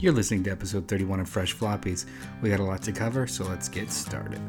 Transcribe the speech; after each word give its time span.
You're 0.00 0.14
listening 0.14 0.42
to 0.44 0.50
episode 0.50 0.88
31 0.88 1.20
of 1.20 1.28
Fresh 1.28 1.54
Floppies. 1.54 2.06
We 2.40 2.48
got 2.48 2.58
a 2.58 2.64
lot 2.64 2.80
to 2.84 2.92
cover, 2.92 3.26
so 3.26 3.44
let's 3.44 3.68
get 3.68 3.90
started. 3.90 4.40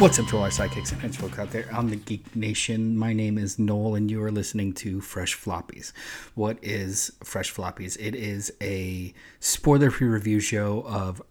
What's 0.00 0.18
up 0.18 0.26
to 0.26 0.36
all 0.36 0.42
our 0.42 0.50
sidekicks 0.50 0.90
and 0.90 1.00
henchfolk 1.00 1.38
out 1.38 1.52
there 1.52 1.72
on 1.72 1.88
the 1.88 1.96
Geek 1.96 2.34
Nation? 2.34 2.98
My 2.98 3.12
name 3.12 3.38
is 3.38 3.56
Noel, 3.56 3.94
and 3.94 4.10
you 4.10 4.20
are 4.24 4.32
listening 4.32 4.72
to 4.74 5.00
Fresh 5.00 5.38
Floppies. 5.38 5.92
What 6.34 6.58
is 6.60 7.12
Fresh 7.22 7.54
Floppies? 7.54 7.96
It 8.00 8.16
is 8.16 8.52
a 8.60 9.14
spoiler-free 9.38 10.08
review 10.08 10.40
show 10.40 10.82
of 10.88 11.22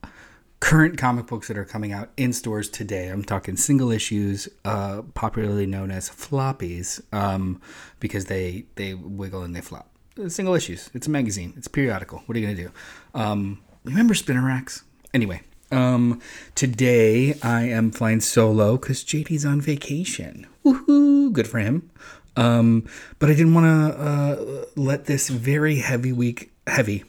current 0.66 0.97
comic 0.97 1.27
books 1.27 1.47
that 1.47 1.59
are 1.59 1.63
coming 1.63 1.93
out 1.93 2.09
in 2.18 2.34
stores 2.34 2.68
today. 2.68 3.09
I'm 3.09 3.23
talking 3.23 3.55
single 3.55 3.91
issues, 3.91 4.49
uh, 4.66 5.03
popularly 5.13 5.67
known 5.67 5.91
as 5.91 6.09
floppies, 6.09 6.99
um, 7.13 7.62
because 7.99 8.26
they 8.26 8.66
they 8.73 8.95
wiggle 8.95 9.44
and 9.44 9.55
they 9.55 9.62
flop. 9.62 9.91
Single 10.27 10.55
issues. 10.55 10.89
It's 10.95 11.05
a 11.05 11.12
magazine. 11.12 11.53
It's 11.55 11.67
periodical. 11.67 12.23
What 12.25 12.36
are 12.36 12.39
you 12.39 12.48
gonna 12.48 12.58
do? 12.58 12.72
Um, 13.13 13.62
remember 13.84 14.16
spinner 14.16 14.44
racks? 14.44 14.84
Anyway, 15.13 15.44
um, 15.72 16.20
today 16.55 17.38
I 17.44 17.70
am 17.70 17.91
flying 17.91 18.20
solo 18.20 18.77
because 18.77 19.03
JD's 19.03 19.45
on 19.45 19.61
vacation. 19.61 20.47
Woohoo! 20.66 21.31
Good 21.31 21.47
for 21.47 21.59
him. 21.59 21.91
Um, 22.36 22.88
but 23.20 23.30
I 23.30 23.34
didn't 23.34 23.53
want 23.53 23.67
to 23.67 24.02
uh, 24.02 24.66
let 24.75 25.05
this 25.05 25.30
very 25.30 25.75
heavy 25.75 26.11
week, 26.11 26.52
heavy, 26.66 27.03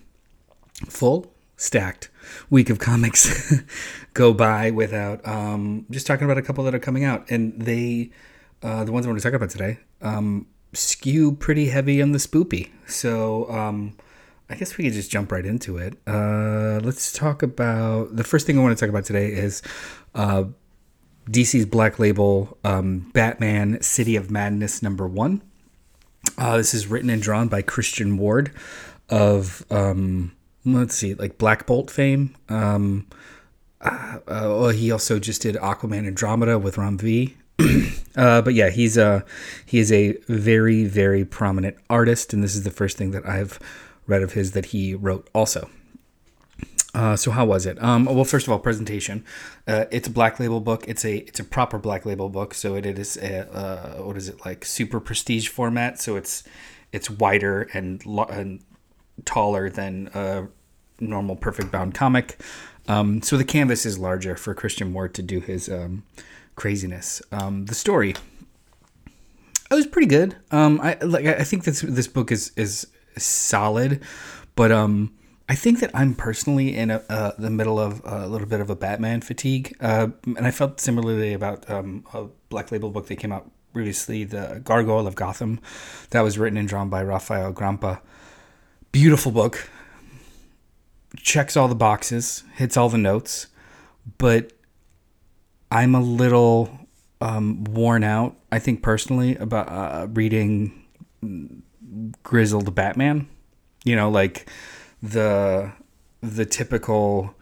full, 0.91 1.33
stacked 1.57 2.11
week 2.51 2.71
of 2.71 2.79
comics 2.79 3.63
go 4.15 4.33
by 4.33 4.71
without 4.71 5.27
um, 5.27 5.87
just 5.91 6.07
talking 6.07 6.25
about 6.25 6.39
a 6.39 6.43
couple 6.43 6.65
that 6.65 6.75
are 6.75 6.79
coming 6.79 7.05
out. 7.05 7.31
And 7.31 7.61
they, 7.61 8.11
uh, 8.63 8.85
the 8.85 8.93
ones 8.93 9.07
I 9.07 9.09
want 9.09 9.21
to 9.21 9.23
talk 9.23 9.35
about 9.35 9.51
today, 9.51 9.79
um, 10.03 10.47
skew 10.73 11.33
pretty 11.33 11.67
heavy 11.67 12.03
on 12.03 12.13
the 12.13 12.19
spoopy. 12.19 12.71
So, 12.87 13.51
um, 13.51 13.97
I 14.49 14.55
guess 14.55 14.77
we 14.77 14.85
could 14.85 14.93
just 14.93 15.11
jump 15.11 15.33
right 15.33 15.45
into 15.45 15.77
it. 15.77 15.99
Uh, 16.07 16.81
let's 16.83 17.13
talk 17.13 17.43
about 17.43 18.15
the 18.15 18.23
first 18.23 18.47
thing 18.47 18.57
I 18.59 18.63
want 18.63 18.79
to 18.79 18.81
talk 18.81 18.89
about 18.89 19.05
today 19.05 19.29
is 19.29 19.61
uh, 20.15 20.45
DC's 21.29 21.67
Black 21.67 21.99
Label 21.99 22.57
um, 22.63 23.11
Batman 23.13 23.81
City 23.83 24.15
of 24.15 24.31
Madness 24.31 24.83
number 24.83 25.09
one. 25.09 25.43
Uh, 26.39 26.57
this 26.57 26.75
is 26.75 26.87
written 26.87 27.11
and 27.11 27.21
drawn 27.21 27.49
by 27.49 27.63
Christian 27.63 28.19
Ward 28.19 28.53
of 29.09 29.65
um, 29.71 30.36
let's 30.75 30.95
see, 30.95 31.15
like 31.15 31.39
Black 31.39 31.67
Bolt 31.67 31.91
fame. 31.91 32.35
Um, 32.49 33.07
uh, 33.81 34.19
well, 34.27 34.69
he 34.71 34.91
also 34.91 35.19
just 35.19 35.43
did 35.43 35.55
Aquaman 35.57 36.07
Andromeda 36.07 36.59
with 36.59 36.79
Ram 36.79 36.99
V. 36.99 37.37
uh, 38.17 38.43
but 38.43 38.55
yeah, 38.55 38.71
he's 38.71 38.97
a 38.97 39.25
he 39.65 39.79
is 39.79 39.93
a 39.93 40.17
very 40.29 40.85
very 40.85 41.25
prominent 41.25 41.77
artist, 41.89 42.33
and 42.33 42.43
this 42.43 42.55
is 42.55 42.65
the 42.65 42.71
first 42.71 42.97
thing 42.97 43.13
that 43.13 43.27
I've 43.27 43.59
read 44.07 44.23
of 44.23 44.33
his 44.33 44.53
that 44.53 44.67
he 44.67 44.95
wrote 44.95 45.29
also. 45.35 45.71
Uh, 46.95 47.15
so 47.15 47.31
how 47.31 47.45
was 47.45 47.67
it? 47.67 47.83
Um, 47.83 48.07
well, 48.07 48.25
first 48.25 48.47
of 48.47 48.53
all, 48.53 48.59
presentation. 48.59 49.23
Uh, 49.69 49.85
it's 49.91 50.09
a 50.09 50.11
black 50.11 50.41
label 50.41 50.61
book. 50.61 50.85
It's 50.89 51.05
a 51.05 51.19
it's 51.19 51.39
a 51.39 51.45
proper 51.45 51.79
black 51.79 52.07
label 52.07 52.29
book. 52.29 52.55
So 52.55 52.75
it 52.75 52.87
is 52.87 53.17
a 53.19 53.51
uh, 53.53 54.03
what 54.03 54.17
is 54.17 54.29
it 54.29 54.45
like 54.45 54.65
super 54.65 54.99
prestige 54.99 55.49
format. 55.49 56.01
So 56.01 56.17
it's 56.17 56.43
it's 56.93 57.11
wider 57.11 57.69
and, 57.75 58.05
lo- 58.07 58.25
and 58.31 58.61
taller 59.25 59.71
than 59.71 60.11
a 60.15 60.49
normal 61.01 61.37
perfect 61.37 61.71
bound 61.71 61.95
comic. 61.95 62.41
Um, 62.89 63.23
so 63.23 63.37
the 63.37 63.45
canvas 63.45 63.85
is 63.85 63.99
larger 63.99 64.37
for 64.37 64.55
Christian 64.55 64.93
Ward 64.93 65.15
to 65.15 65.23
do 65.23 65.41
his 65.41 65.69
um, 65.69 66.05
craziness. 66.55 67.21
Um, 67.33 67.67
the 67.67 67.75
story, 67.75 68.15
it 69.71 69.75
was 69.75 69.87
pretty 69.87 70.07
good. 70.07 70.37
Um, 70.51 70.81
I 70.81 70.97
like 71.03 71.27
I 71.27 71.45
think 71.45 71.65
this 71.65 71.81
this 71.81 72.07
book 72.07 72.31
is 72.31 72.53
is 72.57 72.87
solid, 73.17 74.03
but 74.55 74.71
um, 74.71 75.13
I 75.49 75.55
think 75.55 75.81
that 75.81 75.91
I'm 75.95 76.15
personally 76.15 76.77
in 76.77 76.91
a, 76.91 77.03
uh, 77.09 77.33
the 77.39 77.51
middle 77.51 77.79
of 77.79 78.01
a 78.05 78.29
little 78.29 78.47
bit 78.47 78.61
of 78.61 78.71
a 78.71 78.77
Batman 78.77 79.21
fatigue, 79.21 79.77
uh, 79.81 80.09
and 80.25 80.47
I 80.47 80.51
felt 80.51 80.81
similarly 80.81 81.33
about 81.33 81.69
um, 81.69 82.05
a 82.15 82.27
Black 82.49 82.71
Label 82.71 82.91
book 82.91 83.09
that 83.09 83.17
came 83.17 83.33
out 83.33 83.51
previously, 83.73 84.25
the 84.25 84.61
Gargoyle 84.65 85.07
of 85.07 85.15
Gotham, 85.15 85.61
that 86.11 86.23
was 86.23 86.39
written 86.39 86.57
and 86.57 86.69
drawn 86.69 86.89
by 86.89 87.03
Rafael 87.03 87.53
Grampa. 87.53 88.01
Beautiful 88.97 89.31
book, 89.31 89.69
checks 91.19 91.55
all 91.55 91.69
the 91.69 91.75
boxes, 91.75 92.45
hits 92.55 92.79
all 92.79 92.89
the 92.89 92.97
notes, 92.97 93.49
but 94.17 94.53
I'm 95.71 95.95
a 95.95 96.01
little 96.01 96.71
um, 97.21 97.65
worn 97.65 98.03
out. 98.03 98.37
I 98.51 98.59
think 98.59 98.83
personally 98.83 99.37
about 99.37 99.69
uh, 99.69 100.07
reading 100.09 100.83
grizzled 102.23 102.75
Batman. 102.75 103.29
You 103.85 103.97
know, 103.97 104.09
like 104.09 104.49
the 105.03 105.73
the 106.23 106.47
typical 106.47 107.35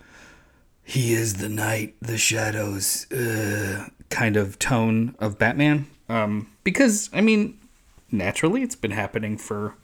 he 0.83 1.13
is 1.13 1.35
the 1.35 1.49
night, 1.49 1.95
the 2.03 2.19
shadows 2.19 3.09
uh, 3.13 3.91
kind 4.11 4.37
of 4.37 4.59
tone 4.59 5.15
of 5.21 5.39
Batman. 5.39 5.87
Um, 6.09 6.49
because 6.65 7.11
I 7.13 7.21
mean, 7.21 7.61
naturally, 8.11 8.65
it's 8.65 8.75
been 8.75 8.91
happening 8.91 9.39
for 9.39 9.77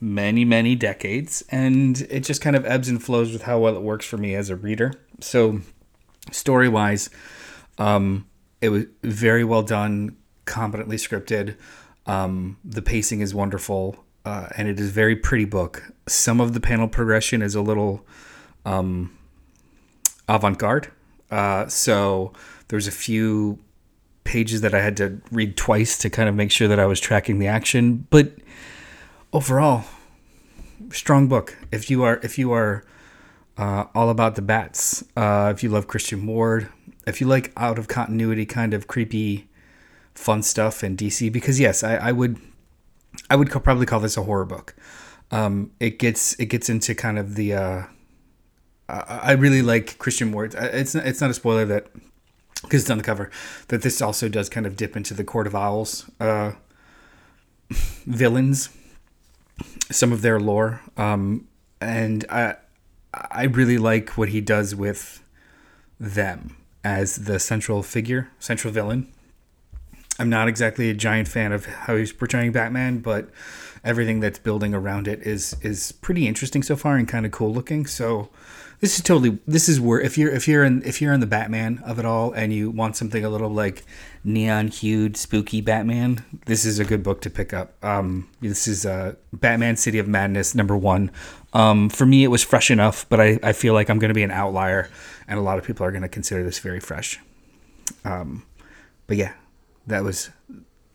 many 0.00 0.44
many 0.44 0.74
decades, 0.74 1.42
and 1.50 2.00
it 2.10 2.20
just 2.20 2.40
kind 2.40 2.56
of 2.56 2.64
ebbs 2.64 2.88
and 2.88 3.02
flows 3.02 3.32
with 3.32 3.42
how 3.42 3.58
well 3.58 3.76
it 3.76 3.82
works 3.82 4.06
for 4.06 4.16
me 4.16 4.34
as 4.34 4.50
a 4.50 4.56
reader. 4.56 4.92
So, 5.20 5.60
story 6.30 6.68
wise, 6.68 7.10
um, 7.78 8.26
it 8.60 8.68
was 8.70 8.84
very 9.02 9.44
well 9.44 9.62
done, 9.62 10.16
competently 10.44 10.96
scripted. 10.96 11.56
Um, 12.06 12.58
the 12.64 12.82
pacing 12.82 13.20
is 13.20 13.34
wonderful, 13.34 14.04
uh, 14.24 14.48
and 14.56 14.68
it 14.68 14.80
is 14.80 14.88
a 14.88 14.92
very 14.92 15.16
pretty 15.16 15.44
book. 15.44 15.82
Some 16.06 16.40
of 16.40 16.54
the 16.54 16.60
panel 16.60 16.88
progression 16.88 17.42
is 17.42 17.54
a 17.54 17.60
little 17.60 18.06
um, 18.64 19.16
avant-garde. 20.28 20.90
Uh, 21.30 21.66
so 21.66 22.32
there's 22.68 22.86
a 22.86 22.92
few 22.92 23.58
pages 24.24 24.60
that 24.60 24.74
I 24.74 24.80
had 24.80 24.96
to 24.98 25.20
read 25.30 25.56
twice 25.56 25.98
to 25.98 26.10
kind 26.10 26.28
of 26.28 26.34
make 26.34 26.50
sure 26.50 26.68
that 26.68 26.78
I 26.78 26.86
was 26.86 27.00
tracking 27.00 27.38
the 27.38 27.46
action. 27.46 28.06
But 28.10 28.32
overall, 29.32 29.84
strong 30.90 31.28
book. 31.28 31.56
If 31.70 31.90
you 31.90 32.02
are 32.02 32.20
if 32.22 32.38
you 32.38 32.52
are 32.52 32.84
uh, 33.56 33.84
all 33.94 34.10
about 34.10 34.34
the 34.34 34.42
bats, 34.42 35.04
uh, 35.16 35.52
if 35.54 35.62
you 35.62 35.68
love 35.68 35.86
Christian 35.86 36.26
Ward, 36.26 36.68
if 37.06 37.20
you 37.20 37.26
like 37.26 37.52
out 37.56 37.78
of 37.78 37.88
continuity 37.88 38.46
kind 38.46 38.74
of 38.74 38.86
creepy 38.86 39.48
fun 40.14 40.42
stuff 40.42 40.82
in 40.82 40.96
DC 40.96 41.32
because 41.32 41.60
yes, 41.60 41.82
I, 41.82 41.96
I 41.96 42.12
would 42.12 42.36
I 43.30 43.36
would 43.36 43.50
probably 43.50 43.86
call 43.86 44.00
this 44.00 44.16
a 44.16 44.22
horror 44.22 44.44
book. 44.44 44.74
Um, 45.30 45.72
it 45.80 45.98
gets 45.98 46.34
it 46.34 46.46
gets 46.46 46.68
into 46.68 46.94
kind 46.94 47.18
of 47.18 47.34
the 47.34 47.54
uh, 47.54 47.82
I 48.88 49.32
really 49.32 49.60
like 49.60 49.98
Christian 49.98 50.32
Ward. 50.32 50.54
It's 50.56 50.94
not, 50.94 51.06
it's 51.06 51.20
not 51.20 51.30
a 51.30 51.34
spoiler 51.34 51.66
that 51.66 51.88
because 52.62 52.82
it's 52.82 52.90
on 52.90 52.98
the 52.98 53.04
cover 53.04 53.30
that 53.68 53.82
this 53.82 54.00
also 54.00 54.28
does 54.28 54.48
kind 54.48 54.66
of 54.66 54.76
dip 54.76 54.96
into 54.96 55.14
the 55.14 55.24
Court 55.24 55.46
of 55.46 55.54
Owls 55.54 56.10
uh, 56.20 56.52
villains, 58.06 58.70
some 59.90 60.12
of 60.12 60.22
their 60.22 60.38
lore, 60.38 60.82
um, 60.96 61.46
and 61.80 62.24
I 62.30 62.56
I 63.14 63.44
really 63.44 63.78
like 63.78 64.10
what 64.10 64.28
he 64.30 64.40
does 64.40 64.74
with 64.74 65.22
them 65.98 66.56
as 66.84 67.24
the 67.24 67.38
central 67.38 67.82
figure, 67.82 68.30
central 68.38 68.72
villain. 68.72 69.12
I'm 70.18 70.28
not 70.28 70.48
exactly 70.48 70.90
a 70.90 70.94
giant 70.94 71.28
fan 71.28 71.52
of 71.52 71.66
how 71.66 71.96
he's 71.96 72.12
portraying 72.12 72.52
Batman, 72.52 72.98
but 72.98 73.30
everything 73.84 74.20
that's 74.20 74.38
building 74.38 74.74
around 74.74 75.06
it 75.08 75.22
is 75.22 75.56
is 75.62 75.92
pretty 75.92 76.26
interesting 76.26 76.62
so 76.62 76.76
far 76.76 76.96
and 76.96 77.06
kind 77.06 77.24
of 77.24 77.32
cool 77.32 77.52
looking. 77.52 77.86
So 77.86 78.30
this 78.80 78.96
is 78.96 79.02
totally 79.02 79.38
this 79.46 79.68
is 79.68 79.80
where 79.80 80.00
if 80.00 80.16
you're 80.16 80.30
if 80.30 80.46
you're 80.46 80.64
in 80.64 80.82
if 80.84 81.02
you're 81.02 81.12
in 81.12 81.20
the 81.20 81.26
Batman 81.26 81.82
of 81.84 81.98
it 81.98 82.04
all 82.04 82.32
and 82.32 82.52
you 82.52 82.70
want 82.70 82.96
something 82.96 83.24
a 83.24 83.28
little 83.28 83.50
like 83.50 83.84
neon 84.22 84.68
hued 84.68 85.16
spooky 85.16 85.60
Batman, 85.60 86.24
this 86.46 86.64
is 86.64 86.78
a 86.78 86.84
good 86.84 87.02
book 87.02 87.20
to 87.22 87.30
pick 87.30 87.52
up. 87.52 87.72
Um, 87.84 88.28
this 88.40 88.68
is 88.68 88.86
uh, 88.86 89.14
Batman 89.32 89.76
City 89.76 89.98
of 89.98 90.06
Madness 90.06 90.54
number 90.54 90.76
one. 90.76 91.10
Um, 91.52 91.88
for 91.88 92.06
me, 92.06 92.24
it 92.24 92.28
was 92.28 92.42
fresh 92.42 92.70
enough, 92.70 93.08
but 93.08 93.20
I, 93.20 93.38
I 93.42 93.52
feel 93.52 93.74
like 93.74 93.88
I'm 93.88 93.98
going 93.98 94.10
to 94.10 94.14
be 94.14 94.22
an 94.22 94.30
outlier, 94.30 94.90
and 95.26 95.38
a 95.38 95.42
lot 95.42 95.58
of 95.58 95.64
people 95.64 95.84
are 95.84 95.90
going 95.90 96.02
to 96.02 96.08
consider 96.08 96.44
this 96.44 96.58
very 96.58 96.80
fresh. 96.80 97.18
Um, 98.04 98.44
but 99.06 99.16
yeah, 99.16 99.32
that 99.86 100.04
was 100.04 100.30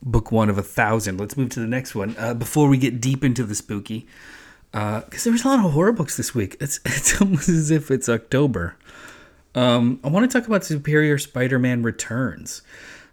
book 0.01 0.31
one 0.31 0.49
of 0.49 0.57
a 0.57 0.63
thousand. 0.63 1.19
Let's 1.19 1.35
move 1.35 1.49
to 1.51 1.59
the 1.59 1.67
next 1.67 1.95
one. 1.95 2.15
Uh, 2.17 2.33
before 2.33 2.69
we 2.69 2.77
get 2.77 3.01
deep 3.01 3.23
into 3.23 3.43
the 3.43 3.55
spooky, 3.55 4.05
because 4.73 5.21
uh, 5.21 5.23
there 5.23 5.31
was 5.33 5.45
a 5.45 5.47
lot 5.47 5.63
of 5.63 5.71
horror 5.71 5.91
books 5.91 6.17
this 6.17 6.33
week. 6.35 6.57
It's 6.59 6.79
it's 6.85 7.21
almost 7.21 7.47
as 7.47 7.71
if 7.71 7.91
it's 7.91 8.09
October. 8.09 8.75
Um, 9.55 9.99
I 10.03 10.09
want 10.09 10.29
to 10.29 10.37
talk 10.39 10.47
about 10.47 10.65
Superior 10.65 11.19
Spider-Man 11.19 11.83
Returns. 11.83 12.63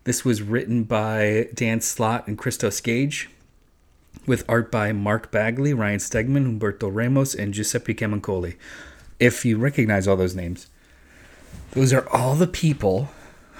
This 0.05 0.25
was 0.25 0.41
written 0.41 0.85
by 0.85 1.49
Dan 1.53 1.83
Slott 1.83 2.27
and 2.27 2.39
Christos 2.39 2.81
Gage, 2.81 3.29
with 4.27 4.45
art 4.49 4.73
by 4.73 4.93
Mark 4.93 5.31
Bagley, 5.31 5.75
Ryan 5.75 5.99
Stegman, 5.99 6.59
Humberto 6.59 6.91
Ramos, 6.91 7.35
and 7.35 7.53
Giuseppe 7.53 7.95
Camuncoli. 7.95 8.57
If 9.19 9.45
you 9.45 9.59
recognize 9.59 10.09
all 10.09 10.17
those 10.17 10.35
names, 10.35 10.69
Those 11.73 11.93
are 11.93 12.09
all 12.09 12.35
the 12.35 12.47
people 12.47 13.11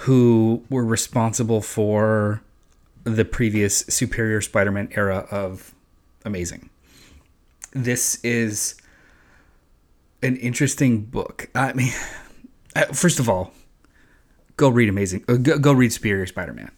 who 0.05 0.63
were 0.71 0.83
responsible 0.83 1.61
for 1.61 2.41
the 3.03 3.25
previous 3.25 3.79
Superior 3.87 4.41
Spider 4.41 4.71
Man 4.71 4.89
era 4.95 5.27
of 5.29 5.73
Amazing. 6.25 6.70
This 7.71 8.19
is 8.23 8.75
an 10.21 10.37
interesting 10.37 11.01
book. 11.05 11.49
I 11.55 11.73
mean, 11.73 11.93
first 12.93 13.19
of 13.19 13.29
all, 13.29 13.53
go 14.57 14.69
read 14.69 14.89
Amazing. 14.89 15.23
Uh, 15.27 15.35
go, 15.35 15.57
go 15.57 15.73
read 15.73 15.93
Superior 15.93 16.25
Spider 16.25 16.53
Man. 16.53 16.71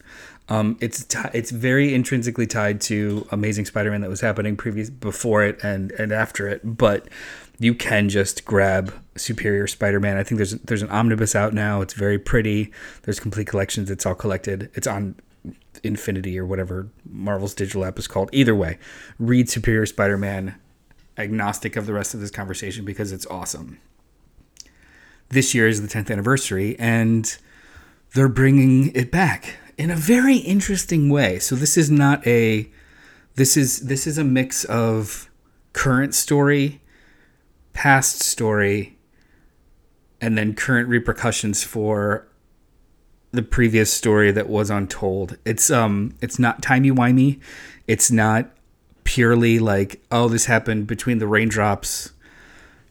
Um, 0.49 0.77
it's 0.81 1.05
t- 1.05 1.19
it's 1.33 1.51
very 1.51 1.93
intrinsically 1.93 2.47
tied 2.47 2.81
to 2.81 3.25
Amazing 3.31 3.65
Spider-Man 3.65 4.01
that 4.01 4.09
was 4.09 4.21
happening 4.21 4.57
previous 4.57 4.89
before 4.89 5.43
it 5.43 5.63
and 5.63 5.91
and 5.93 6.11
after 6.11 6.47
it, 6.47 6.61
but 6.77 7.07
you 7.59 7.73
can 7.73 8.09
just 8.09 8.43
grab 8.43 8.93
Superior 9.15 9.67
Spider-Man. 9.67 10.17
I 10.17 10.23
think 10.23 10.37
there's 10.37 10.51
there's 10.51 10.81
an 10.81 10.89
omnibus 10.89 11.33
out 11.33 11.53
now. 11.53 11.81
It's 11.81 11.93
very 11.93 12.19
pretty. 12.19 12.71
There's 13.03 13.21
complete 13.21 13.47
collections. 13.47 13.89
It's 13.89 14.05
all 14.05 14.15
collected. 14.15 14.69
It's 14.73 14.87
on 14.87 15.15
Infinity 15.81 16.37
or 16.37 16.45
whatever 16.45 16.89
Marvel's 17.09 17.53
digital 17.53 17.85
app 17.85 17.97
is 17.97 18.07
called. 18.07 18.29
Either 18.33 18.53
way, 18.53 18.77
read 19.19 19.49
Superior 19.49 19.85
Spider-Man, 19.85 20.55
agnostic 21.17 21.75
of 21.75 21.85
the 21.85 21.93
rest 21.93 22.13
of 22.13 22.19
this 22.19 22.31
conversation 22.31 22.85
because 22.85 23.11
it's 23.11 23.25
awesome. 23.27 23.79
This 25.29 25.53
year 25.53 25.67
is 25.67 25.81
the 25.81 25.87
10th 25.87 26.11
anniversary, 26.11 26.77
and 26.77 27.37
they're 28.13 28.29
bringing 28.29 28.91
it 28.95 29.11
back 29.11 29.57
in 29.77 29.89
a 29.89 29.95
very 29.95 30.37
interesting 30.37 31.09
way. 31.09 31.39
So 31.39 31.55
this 31.55 31.77
is 31.77 31.89
not 31.89 32.25
a 32.27 32.69
this 33.35 33.57
is 33.57 33.81
this 33.81 34.05
is 34.05 34.17
a 34.17 34.23
mix 34.23 34.63
of 34.65 35.29
current 35.73 36.13
story, 36.13 36.81
past 37.73 38.21
story, 38.21 38.97
and 40.21 40.37
then 40.37 40.53
current 40.53 40.87
repercussions 40.87 41.63
for 41.63 42.27
the 43.31 43.41
previous 43.41 43.91
story 43.91 44.31
that 44.31 44.47
was 44.47 44.69
untold. 44.69 45.37
It's 45.45 45.71
um 45.71 46.15
it's 46.21 46.37
not 46.37 46.61
timey 46.61 46.91
wimey. 46.91 47.39
It's 47.87 48.11
not 48.11 48.51
purely 49.03 49.59
like, 49.59 50.01
oh, 50.11 50.27
this 50.27 50.45
happened 50.45 50.87
between 50.87 51.19
the 51.19 51.27
raindrops 51.27 52.11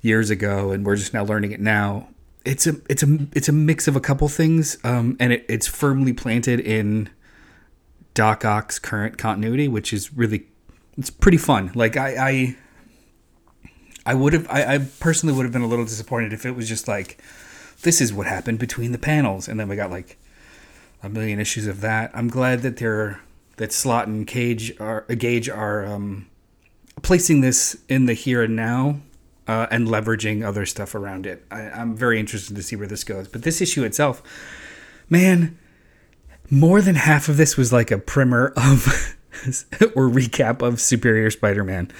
years 0.00 0.30
ago 0.30 0.72
and 0.72 0.84
we're 0.84 0.96
just 0.96 1.14
now 1.14 1.24
learning 1.24 1.52
it 1.52 1.60
now 1.60 2.08
it's 2.44 2.66
a 2.66 2.74
it's 2.88 3.02
a 3.02 3.18
it's 3.32 3.48
a 3.48 3.52
mix 3.52 3.88
of 3.88 3.96
a 3.96 4.00
couple 4.00 4.28
things, 4.28 4.76
um, 4.84 5.16
and 5.20 5.32
it, 5.32 5.46
it's 5.48 5.66
firmly 5.66 6.12
planted 6.12 6.60
in 6.60 7.08
Doc 8.14 8.44
Ock's 8.44 8.78
current 8.78 9.18
continuity, 9.18 9.68
which 9.68 9.92
is 9.92 10.12
really 10.14 10.46
it's 10.96 11.10
pretty 11.10 11.38
fun. 11.38 11.70
Like 11.74 11.96
I 11.96 12.16
I, 12.16 12.56
I 14.06 14.14
would 14.14 14.32
have 14.32 14.46
I, 14.50 14.74
I 14.74 14.78
personally 15.00 15.34
would 15.34 15.44
have 15.44 15.52
been 15.52 15.62
a 15.62 15.68
little 15.68 15.84
disappointed 15.84 16.32
if 16.32 16.44
it 16.44 16.52
was 16.52 16.68
just 16.68 16.88
like 16.88 17.22
this 17.82 18.00
is 18.00 18.12
what 18.12 18.26
happened 18.26 18.58
between 18.58 18.92
the 18.92 18.98
panels, 18.98 19.48
and 19.48 19.58
then 19.58 19.68
we 19.68 19.76
got 19.76 19.90
like 19.90 20.18
a 21.02 21.08
million 21.08 21.38
issues 21.38 21.66
of 21.66 21.80
that. 21.80 22.10
I'm 22.14 22.28
glad 22.28 22.62
that 22.62 22.76
they're 22.76 23.20
that 23.56 23.72
Slott 23.72 24.08
and 24.08 24.26
Cage 24.26 24.78
are 24.80 25.02
Gage 25.02 25.48
are 25.48 25.84
um, 25.84 26.26
placing 27.02 27.40
this 27.40 27.76
in 27.88 28.06
the 28.06 28.14
here 28.14 28.42
and 28.42 28.56
now 28.56 29.00
uh, 29.46 29.66
and 29.70 29.88
leveraging 29.88 30.46
other 30.46 30.66
stuff 30.66 30.94
around 30.94 31.26
it. 31.26 31.44
I, 31.50 31.62
I'm 31.62 31.96
very 31.96 32.18
interested 32.18 32.56
to 32.56 32.62
see 32.62 32.76
where 32.76 32.86
this 32.86 33.04
goes. 33.04 33.28
But 33.28 33.42
this 33.42 33.60
issue 33.60 33.84
itself, 33.84 34.22
man, 35.08 35.58
more 36.50 36.80
than 36.80 36.94
half 36.94 37.28
of 37.28 37.36
this 37.36 37.56
was 37.56 37.72
like 37.72 37.90
a 37.90 37.98
primer 37.98 38.52
of 38.56 39.16
or 39.94 40.08
recap 40.08 40.62
of 40.62 40.80
Superior 40.80 41.30
Spider-Man. 41.30 41.90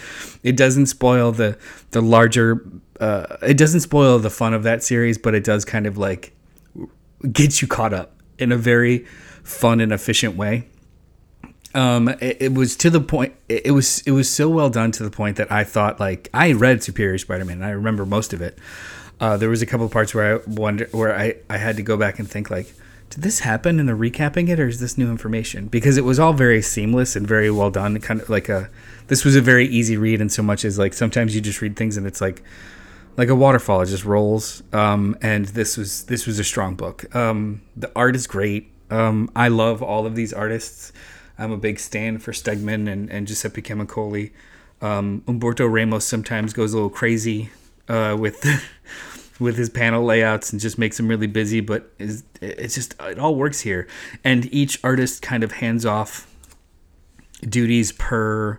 It 0.43 0.57
doesn't 0.57 0.87
spoil 0.87 1.33
the 1.33 1.59
the 1.91 2.01
larger. 2.01 2.65
Uh, 3.01 3.37
it 3.43 3.57
doesn't 3.57 3.81
spoil 3.81 4.19
the 4.19 4.31
fun 4.31 4.55
of 4.55 4.63
that 4.63 4.83
series, 4.83 5.19
but 5.19 5.35
it 5.35 5.43
does 5.43 5.65
kind 5.65 5.87
of 5.87 5.99
like 5.99 6.35
get 7.33 7.61
you 7.61 7.69
caught 7.69 7.93
up 7.93 8.21
in 8.39 8.53
a 8.53 8.57
very 8.57 8.99
fun 9.43 9.81
and 9.81 9.93
efficient 9.93 10.37
way 10.37 10.69
um, 11.75 12.09
it, 12.09 12.37
it, 12.41 12.55
was 12.55 12.77
to 12.77 12.91
the 12.91 13.01
point. 13.01 13.35
It, 13.49 13.67
it, 13.67 13.71
was 13.73 14.01
it 14.03 14.13
was 14.13 14.29
so 14.29 14.49
well 14.49 14.71
done 14.71 14.93
to 14.93 15.03
the 15.03 15.11
point 15.11 15.37
that 15.37 15.51
I 15.51 15.65
thought 15.65 16.01
like 16.01 16.29
I 16.33 16.53
read 16.53 16.83
Superior 16.83 17.19
Spider-Man 17.19 17.57
and 17.57 17.65
I 17.65 17.71
remember 17.71 18.05
most 18.07 18.33
of 18.33 18.41
it. 18.43 18.59
Uh, 19.21 19.37
there 19.37 19.49
was 19.49 19.63
a 19.63 19.67
couple 19.67 19.89
parts 19.89 20.15
where 20.15 20.37
I 20.37 20.41
wonder 20.47 20.89
where 20.91 21.17
I, 21.17 21.37
I 21.49 21.59
had 21.59 21.77
to 21.77 21.83
go 21.83 21.97
back 21.97 22.19
and 22.19 22.29
think 22.29 22.51
like, 22.51 22.75
did 23.11 23.23
this 23.23 23.41
happen 23.41 23.79
in 23.79 23.87
the 23.87 23.93
recapping 23.93 24.49
it 24.49 24.59
or 24.59 24.67
is 24.67 24.81
this 24.81 24.99
new 24.99 25.11
information? 25.11 25.69
Because 25.69 25.97
it 25.97 26.05
was 26.05 26.19
all 26.19 26.33
very 26.33 26.61
seamless 26.61 27.15
and 27.15 27.27
very 27.27 27.51
well 27.51 27.71
done. 27.71 28.01
Kind 28.01 28.21
of 28.21 28.29
like 28.29 28.49
a 28.49 28.69
this 29.09 29.25
was 29.25 29.37
a 29.37 29.41
very 29.41 29.67
easy 29.67 29.97
read 29.97 30.21
in 30.21 30.29
so 30.29 30.43
much 30.43 30.65
as 30.65 30.79
like 30.79 30.95
sometimes 30.95 31.35
you 31.35 31.41
just 31.41 31.61
read 31.61 31.77
things 31.77 31.97
and 31.97 32.07
it's 32.07 32.21
like 32.21 32.43
like 33.17 33.29
a 33.29 33.35
waterfall 33.35 33.83
it 33.83 33.87
just 33.87 34.05
rolls 34.05 34.63
um, 34.73 35.17
and 35.21 35.47
this 35.47 35.77
was 35.77 36.05
this 36.05 36.27
was 36.27 36.39
a 36.39 36.45
strong 36.45 36.75
book 36.75 37.15
um, 37.15 37.61
the 37.77 37.91
art 37.95 38.17
is 38.17 38.27
great 38.27 38.73
um, 38.91 39.31
i 39.37 39.49
love 39.49 39.83
all 39.83 40.07
of 40.07 40.15
these 40.15 40.33
artists 40.33 40.93
I'm 41.39 41.53
a 41.53 41.57
big 41.57 41.79
stand 41.79 42.23
for 42.23 42.33
Stegman 42.33 42.91
and, 42.91 43.11
and 43.11 43.27
Giuseppe 43.27 43.63
Camuncoli. 43.63 44.33
Um, 44.81 45.23
Humberto 45.27 45.71
Ramos 45.73 46.05
sometimes 46.05 46.53
goes 46.53 46.73
a 46.73 46.77
little 46.77 46.91
crazy 46.91 47.51
uh, 47.89 48.17
with 48.19 48.45
with 49.41 49.57
his 49.57 49.71
panel 49.71 50.05
layouts 50.05 50.53
and 50.53 50.61
just 50.61 50.79
makes 50.79 50.97
them 50.97 51.09
really 51.09 51.27
busy, 51.27 51.61
but 51.61 51.91
is 51.99 52.25
it's 52.41 52.75
just 52.75 52.95
it 53.01 53.19
all 53.19 53.35
works 53.35 53.61
here. 53.61 53.87
And 54.25 54.53
each 54.53 54.83
artist 54.85 55.23
kind 55.23 55.45
of 55.45 55.53
hands 55.53 55.87
off 55.87 56.29
duties 57.43 57.93
per 57.93 58.59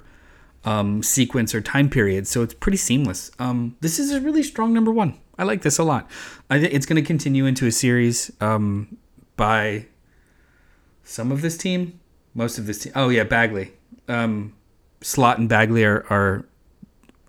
um, 0.66 1.04
sequence 1.04 1.54
or 1.54 1.62
time 1.62 1.90
period, 1.90 2.28
so 2.28 2.42
it's 2.42 2.54
pretty 2.54 2.78
seamless. 2.78 3.32
Um, 3.40 3.76
this 3.82 4.00
is 4.00 4.12
a 4.12 4.22
really 4.22 4.44
strong 4.44 4.74
number 4.74 4.92
one. 4.92 5.20
I 5.38 5.44
like 5.44 5.62
this 5.62 5.78
a 5.78 5.84
lot. 5.84 6.10
I 6.50 6.58
it's 6.58 6.86
going 6.86 7.02
to 7.02 7.08
continue 7.08 7.46
into 7.46 7.66
a 7.66 7.72
series 7.72 8.32
um, 8.40 8.98
by 9.36 9.88
some 11.04 11.32
of 11.32 11.42
this 11.42 11.58
team 11.58 12.00
most 12.34 12.58
of 12.58 12.66
this 12.66 12.80
team. 12.80 12.94
Oh 12.96 13.10
yeah, 13.10 13.24
Bagley, 13.24 13.74
um, 14.08 14.56
Slott 15.02 15.38
and 15.38 15.50
Bagley 15.50 15.84
are 15.84 16.06
are 16.10 16.46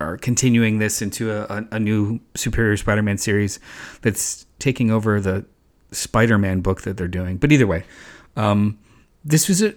are 0.01 0.17
continuing 0.19 0.79
this 0.79 1.01
into 1.01 1.31
a, 1.31 1.45
a, 1.45 1.69
a 1.73 1.81
new 1.81 2.21
Superior 2.35 2.77
Spider-Man 2.77 3.17
series 3.19 3.61
that's 4.03 4.47
taking 4.59 4.91
over 4.91 5.21
the 5.21 5.45
Spider-Man 5.93 6.61
book 6.61 6.83
that 6.83 6.97
they're 6.97 7.09
doing. 7.09 7.37
But 7.37 7.53
either 7.53 7.67
way, 7.67 7.85
um, 8.37 8.79
this 9.25 9.49
was 9.49 9.63
a 9.63 9.75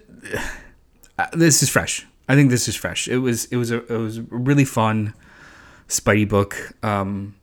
uh, 1.19 1.27
this 1.33 1.62
is 1.63 1.69
fresh. 1.69 2.06
I 2.29 2.35
think 2.35 2.50
this 2.50 2.68
is 2.68 2.75
fresh. 2.75 3.07
It 3.07 3.19
was 3.19 3.45
it 3.45 3.57
was 3.57 3.71
a 3.71 3.85
it 3.85 3.97
was 3.97 4.18
a 4.18 4.24
really 4.24 4.65
fun 4.65 5.13
Spidey 5.88 6.27
book, 6.27 6.74
um, 6.83 7.35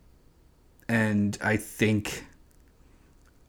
and 0.88 1.38
I 1.42 1.56
think 1.56 2.26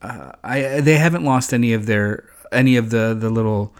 uh, 0.00 0.32
I 0.42 0.80
they 0.80 0.96
haven't 0.96 1.24
lost 1.24 1.52
any 1.52 1.72
of 1.74 1.86
their 1.86 2.30
any 2.52 2.76
of 2.76 2.90
the 2.90 3.14
the 3.18 3.28
little 3.28 3.74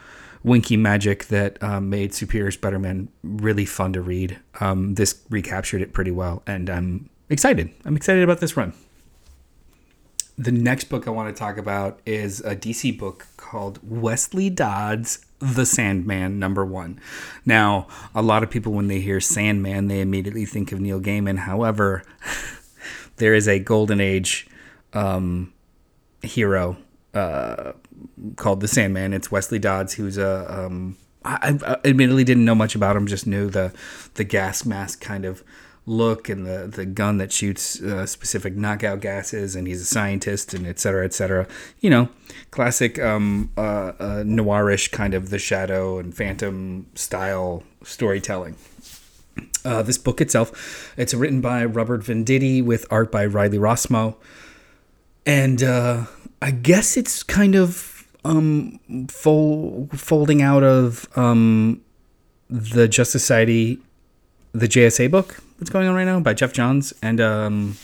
winky 0.46 0.76
magic 0.76 1.24
that 1.26 1.60
um, 1.62 1.90
made 1.90 2.14
Superior 2.14 2.52
Spider-Man 2.52 3.08
really 3.24 3.66
fun 3.66 3.92
to 3.92 4.00
read. 4.00 4.38
Um, 4.60 4.94
this 4.94 5.20
recaptured 5.28 5.82
it 5.82 5.92
pretty 5.92 6.12
well, 6.12 6.42
and 6.46 6.70
I'm 6.70 7.10
excited. 7.28 7.70
I'm 7.84 7.96
excited 7.96 8.22
about 8.22 8.38
this 8.38 8.56
run. 8.56 8.72
The 10.38 10.52
next 10.52 10.84
book 10.84 11.08
I 11.08 11.10
want 11.10 11.34
to 11.34 11.38
talk 11.38 11.58
about 11.58 11.98
is 12.06 12.40
a 12.40 12.54
DC 12.54 12.96
book 12.96 13.26
called 13.36 13.80
Wesley 13.82 14.48
Dodds 14.48 15.26
The 15.40 15.66
Sandman 15.66 16.38
number 16.38 16.64
one. 16.64 17.00
Now, 17.44 17.88
a 18.14 18.22
lot 18.22 18.42
of 18.42 18.50
people, 18.50 18.72
when 18.72 18.86
they 18.86 19.00
hear 19.00 19.20
Sandman, 19.20 19.88
they 19.88 20.00
immediately 20.00 20.44
think 20.44 20.70
of 20.70 20.80
Neil 20.80 21.00
Gaiman. 21.00 21.38
However, 21.38 22.04
there 23.16 23.34
is 23.34 23.48
a 23.48 23.58
Golden 23.58 24.00
Age 24.00 24.46
um, 24.92 25.52
hero 26.22 26.76
uh, 27.16 27.72
called 28.36 28.60
The 28.60 28.68
Sandman. 28.68 29.12
It's 29.12 29.30
Wesley 29.30 29.58
Dodds, 29.58 29.94
who's 29.94 30.18
a. 30.18 30.46
Um, 30.48 30.96
I, 31.24 31.58
I 31.66 31.76
admittedly 31.84 32.24
didn't 32.24 32.44
know 32.44 32.54
much 32.54 32.76
about 32.76 32.96
him. 32.96 33.06
Just 33.06 33.26
knew 33.26 33.50
the 33.50 33.72
the 34.14 34.24
gas 34.24 34.64
mask 34.64 35.00
kind 35.00 35.24
of 35.24 35.42
look 35.88 36.28
and 36.28 36.44
the 36.44 36.66
the 36.66 36.84
gun 36.84 37.18
that 37.18 37.32
shoots 37.32 37.80
uh, 37.80 38.06
specific 38.06 38.54
knockout 38.54 39.00
gases, 39.00 39.56
and 39.56 39.66
he's 39.66 39.80
a 39.80 39.84
scientist, 39.84 40.54
and 40.54 40.66
et 40.66 40.78
cetera, 40.78 41.04
et 41.04 41.14
cetera. 41.14 41.46
You 41.80 41.90
know, 41.90 42.08
classic 42.50 42.98
um, 42.98 43.50
uh, 43.56 43.92
uh, 43.98 44.24
noirish 44.24 44.90
kind 44.90 45.14
of 45.14 45.30
the 45.30 45.38
shadow 45.38 45.98
and 45.98 46.14
phantom 46.14 46.86
style 46.94 47.62
storytelling. 47.82 48.56
Uh, 49.64 49.82
this 49.82 49.98
book 49.98 50.20
itself, 50.20 50.94
it's 50.96 51.12
written 51.12 51.40
by 51.40 51.64
Robert 51.64 52.02
Venditti 52.02 52.64
with 52.64 52.86
art 52.88 53.10
by 53.10 53.26
Riley 53.26 53.58
Rossmo, 53.58 54.14
and 55.26 55.62
uh, 55.62 56.06
I 56.40 56.52
guess 56.52 56.96
it's 56.96 57.22
kind 57.24 57.56
of 57.56 58.06
um, 58.24 58.78
fold, 59.08 59.98
folding 59.98 60.40
out 60.40 60.62
of 60.62 61.06
um, 61.18 61.82
the 62.48 62.86
Justice 62.88 63.22
Society, 63.22 63.78
the 64.52 64.68
JSA 64.68 65.10
book 65.10 65.42
that's 65.58 65.70
going 65.70 65.88
on 65.88 65.94
right 65.94 66.04
now 66.04 66.20
by 66.20 66.32
Geoff 66.32 66.52
Johns 66.52 66.94
and 67.02 67.20
um, 67.20 67.76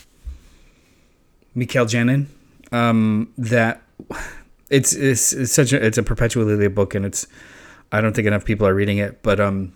Mikel 1.55 1.87
Janin. 1.87 2.29
Um, 2.71 3.33
that 3.37 3.83
it's, 4.71 4.95
it's, 4.95 5.33
it's 5.35 5.53
such 5.53 5.73
a 5.75 5.85
it's 5.85 5.99
a 5.99 6.03
perpetually 6.03 6.69
book, 6.69 6.95
and 6.95 7.05
it's 7.05 7.27
I 7.91 8.01
don't 8.01 8.15
think 8.15 8.27
enough 8.27 8.45
people 8.45 8.67
are 8.67 8.75
reading 8.75 8.99
it, 8.99 9.23
but 9.23 9.41
um, 9.41 9.75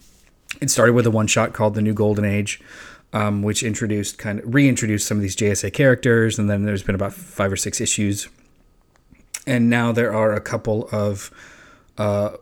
it 0.62 0.70
started 0.70 0.94
with 0.94 1.06
a 1.06 1.10
one 1.10 1.26
shot 1.26 1.52
called 1.52 1.74
The 1.74 1.82
New 1.82 1.92
Golden 1.92 2.24
Age. 2.24 2.60
Um, 3.16 3.42
which 3.42 3.62
introduced 3.62 4.18
kind 4.18 4.40
of 4.40 4.54
reintroduced 4.54 5.06
some 5.06 5.16
of 5.16 5.22
these 5.22 5.34
JSA 5.34 5.72
characters, 5.72 6.38
and 6.38 6.50
then 6.50 6.64
there's 6.64 6.82
been 6.82 6.94
about 6.94 7.14
five 7.14 7.50
or 7.50 7.56
six 7.56 7.80
issues, 7.80 8.28
and 9.46 9.70
now 9.70 9.90
there 9.90 10.12
are 10.12 10.34
a 10.34 10.40
couple 10.40 10.86
of 10.92 11.30
uh, 11.96 12.36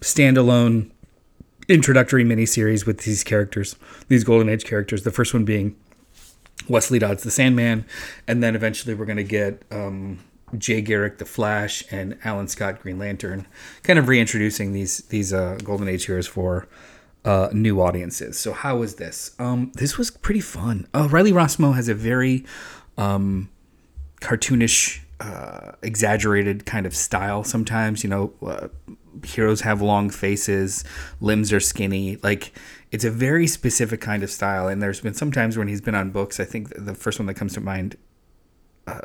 standalone 0.00 0.90
introductory 1.68 2.24
miniseries 2.24 2.86
with 2.86 3.00
these 3.00 3.22
characters, 3.22 3.76
these 4.08 4.24
Golden 4.24 4.48
Age 4.48 4.64
characters. 4.64 5.02
The 5.02 5.10
first 5.10 5.34
one 5.34 5.44
being 5.44 5.76
Wesley 6.70 6.98
Dodds 6.98 7.22
the 7.22 7.30
Sandman, 7.30 7.84
and 8.26 8.42
then 8.42 8.56
eventually 8.56 8.94
we're 8.94 9.04
going 9.04 9.18
to 9.18 9.24
get 9.24 9.62
um, 9.70 10.20
Jay 10.56 10.80
Garrick 10.80 11.18
the 11.18 11.26
Flash 11.26 11.84
and 11.90 12.16
Alan 12.24 12.48
Scott 12.48 12.80
Green 12.80 12.98
Lantern, 12.98 13.46
kind 13.82 13.98
of 13.98 14.08
reintroducing 14.08 14.72
these 14.72 15.00
these 15.08 15.34
uh, 15.34 15.58
Golden 15.62 15.86
Age 15.86 16.06
heroes 16.06 16.26
for 16.26 16.66
uh, 17.26 17.50
new 17.52 17.82
audiences. 17.82 18.38
So 18.38 18.52
how 18.52 18.76
was 18.76 18.94
this? 18.94 19.34
Um, 19.38 19.72
this 19.74 19.98
was 19.98 20.10
pretty 20.10 20.40
fun. 20.40 20.86
Uh, 20.94 21.08
Riley 21.10 21.32
Rossmo 21.32 21.74
has 21.74 21.88
a 21.88 21.94
very 21.94 22.44
um, 22.96 23.50
cartoonish, 24.20 25.00
uh, 25.18 25.72
exaggerated 25.82 26.64
kind 26.64 26.86
of 26.86 26.94
style. 26.94 27.42
Sometimes 27.42 28.04
you 28.04 28.08
know, 28.10 28.32
uh, 28.46 28.68
heroes 29.24 29.62
have 29.62 29.82
long 29.82 30.08
faces, 30.08 30.84
limbs 31.20 31.52
are 31.52 31.58
skinny. 31.58 32.16
Like 32.22 32.52
it's 32.92 33.04
a 33.04 33.10
very 33.10 33.48
specific 33.48 34.00
kind 34.00 34.22
of 34.22 34.30
style. 34.30 34.68
And 34.68 34.80
there's 34.80 35.00
been 35.00 35.14
some 35.14 35.32
times 35.32 35.58
when 35.58 35.66
he's 35.66 35.80
been 35.80 35.96
on 35.96 36.10
books. 36.10 36.38
I 36.38 36.44
think 36.44 36.72
the 36.76 36.94
first 36.94 37.18
one 37.18 37.26
that 37.26 37.34
comes 37.34 37.54
to 37.54 37.60
mind, 37.60 37.96
uh, 38.86 39.00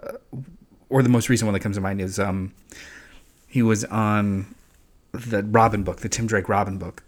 or 0.90 1.02
the 1.02 1.10
most 1.10 1.28
recent 1.28 1.48
one 1.48 1.54
that 1.54 1.62
comes 1.62 1.78
to 1.78 1.82
mind, 1.82 2.00
is 2.00 2.20
um, 2.20 2.54
he 3.48 3.64
was 3.64 3.84
on 3.86 4.54
the 5.12 5.42
Robin 5.42 5.82
book, 5.82 6.02
the 6.02 6.10
Tim 6.10 6.28
Drake 6.28 6.48
Robin 6.48 6.78
book 6.78 7.04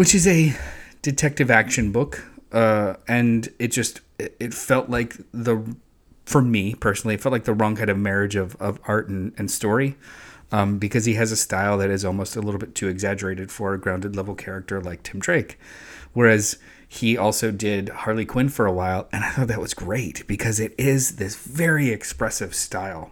which 0.00 0.14
is 0.14 0.26
a 0.26 0.56
detective 1.02 1.50
action 1.50 1.92
book, 1.92 2.24
uh, 2.52 2.94
and 3.06 3.50
it 3.58 3.68
just 3.68 4.00
it 4.18 4.54
felt 4.54 4.88
like 4.88 5.14
the 5.30 5.76
for 6.24 6.40
me 6.40 6.74
personally, 6.74 7.16
it 7.16 7.20
felt 7.20 7.34
like 7.34 7.44
the 7.44 7.52
wrong 7.52 7.76
kind 7.76 7.90
of 7.90 7.98
marriage 7.98 8.34
of, 8.34 8.56
of 8.56 8.80
art 8.84 9.10
and, 9.10 9.34
and 9.36 9.50
story. 9.50 9.96
Um, 10.52 10.78
because 10.78 11.04
he 11.04 11.14
has 11.14 11.30
a 11.32 11.36
style 11.36 11.76
that 11.76 11.90
is 11.90 12.02
almost 12.02 12.34
a 12.34 12.40
little 12.40 12.58
bit 12.58 12.74
too 12.74 12.88
exaggerated 12.88 13.52
for 13.52 13.74
a 13.74 13.78
grounded 13.78 14.16
level 14.16 14.34
character 14.34 14.80
like 14.80 15.02
Tim 15.02 15.20
Drake. 15.20 15.58
Whereas 16.14 16.56
he 16.88 17.18
also 17.18 17.50
did 17.50 17.90
Harley 17.90 18.24
Quinn 18.24 18.48
for 18.48 18.64
a 18.64 18.72
while, 18.72 19.06
and 19.12 19.22
I 19.22 19.30
thought 19.32 19.48
that 19.48 19.60
was 19.60 19.74
great 19.74 20.26
because 20.26 20.58
it 20.58 20.74
is 20.78 21.16
this 21.16 21.36
very 21.36 21.90
expressive 21.90 22.54
style. 22.54 23.10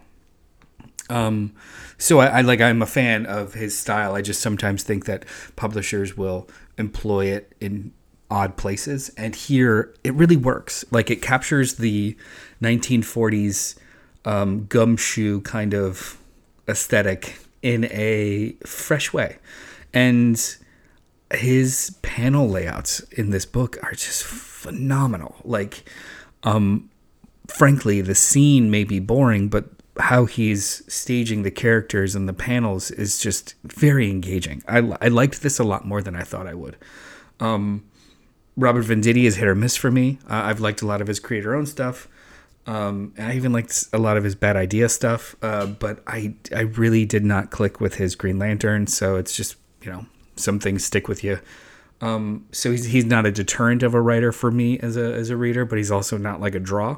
Um, 1.09 1.53
so 1.97 2.19
I, 2.19 2.27
I, 2.27 2.41
like 2.41 2.61
I'm 2.61 2.81
a 2.81 2.87
fan 2.87 3.25
of 3.25 3.55
his 3.55 3.77
style. 3.77 4.15
I 4.15 4.21
just 4.21 4.41
sometimes 4.41 4.83
think 4.83 5.05
that 5.05 5.25
publishers 5.55 6.15
will 6.15 6.47
employ 6.79 7.25
it 7.25 7.53
in 7.59 7.91
odd 8.31 8.57
places, 8.57 9.09
and 9.17 9.35
here 9.35 9.93
it 10.03 10.13
really 10.13 10.37
works. 10.37 10.85
Like 10.91 11.11
it 11.11 11.21
captures 11.21 11.75
the 11.75 12.15
1940s 12.61 13.77
um, 14.25 14.65
gumshoe 14.65 15.41
kind 15.41 15.73
of 15.73 16.17
aesthetic 16.67 17.39
in 17.61 17.85
a 17.85 18.55
fresh 18.65 19.13
way, 19.13 19.37
and 19.93 20.57
his 21.31 21.95
panel 22.01 22.47
layouts 22.47 23.01
in 23.11 23.29
this 23.29 23.45
book 23.45 23.77
are 23.83 23.91
just 23.91 24.23
phenomenal. 24.23 25.35
Like, 25.43 25.87
um, 26.43 26.89
frankly, 27.47 28.01
the 28.01 28.15
scene 28.15 28.71
may 28.71 28.83
be 28.83 28.99
boring, 28.99 29.47
but 29.47 29.65
how 29.99 30.25
he's 30.25 30.83
staging 30.91 31.43
the 31.43 31.51
characters 31.51 32.15
and 32.15 32.27
the 32.27 32.33
panels 32.33 32.91
is 32.91 33.19
just 33.19 33.55
very 33.63 34.09
engaging. 34.09 34.63
I, 34.67 34.77
I 35.01 35.07
liked 35.07 35.41
this 35.41 35.59
a 35.59 35.63
lot 35.63 35.85
more 35.85 36.01
than 36.01 36.15
I 36.15 36.23
thought 36.23 36.47
I 36.47 36.53
would. 36.53 36.77
Um, 37.39 37.85
Robert 38.55 38.85
Venditti 38.85 39.23
is 39.23 39.37
hit 39.37 39.47
or 39.47 39.55
miss 39.55 39.75
for 39.75 39.91
me. 39.91 40.19
Uh, 40.29 40.41
I've 40.45 40.59
liked 40.59 40.81
a 40.81 40.85
lot 40.85 41.01
of 41.01 41.07
his 41.07 41.19
creator 41.19 41.55
owned 41.55 41.69
stuff. 41.69 42.07
Um, 42.65 43.13
and 43.17 43.31
I 43.31 43.35
even 43.35 43.51
liked 43.51 43.85
a 43.93 43.97
lot 43.97 44.17
of 44.17 44.23
his 44.23 44.35
bad 44.35 44.55
idea 44.55 44.89
stuff. 44.89 45.35
Uh, 45.41 45.65
but 45.65 46.03
I, 46.07 46.35
I 46.55 46.61
really 46.61 47.05
did 47.05 47.25
not 47.25 47.51
click 47.51 47.79
with 47.79 47.95
his 47.95 48.15
Green 48.15 48.37
Lantern. 48.37 48.87
So 48.87 49.15
it's 49.15 49.35
just, 49.35 49.55
you 49.81 49.91
know, 49.91 50.05
some 50.35 50.59
things 50.59 50.85
stick 50.85 51.07
with 51.07 51.23
you. 51.23 51.39
Um, 52.01 52.45
so 52.51 52.71
he's, 52.71 52.85
he's 52.85 53.05
not 53.05 53.25
a 53.25 53.31
deterrent 53.31 53.83
of 53.83 53.93
a 53.93 54.01
writer 54.01 54.31
for 54.31 54.51
me 54.51 54.79
as 54.79 54.95
a, 54.95 55.13
as 55.13 55.29
a 55.29 55.37
reader, 55.37 55.65
but 55.65 55.77
he's 55.77 55.91
also 55.91 56.17
not 56.17 56.39
like 56.39 56.55
a 56.55 56.59
draw 56.59 56.97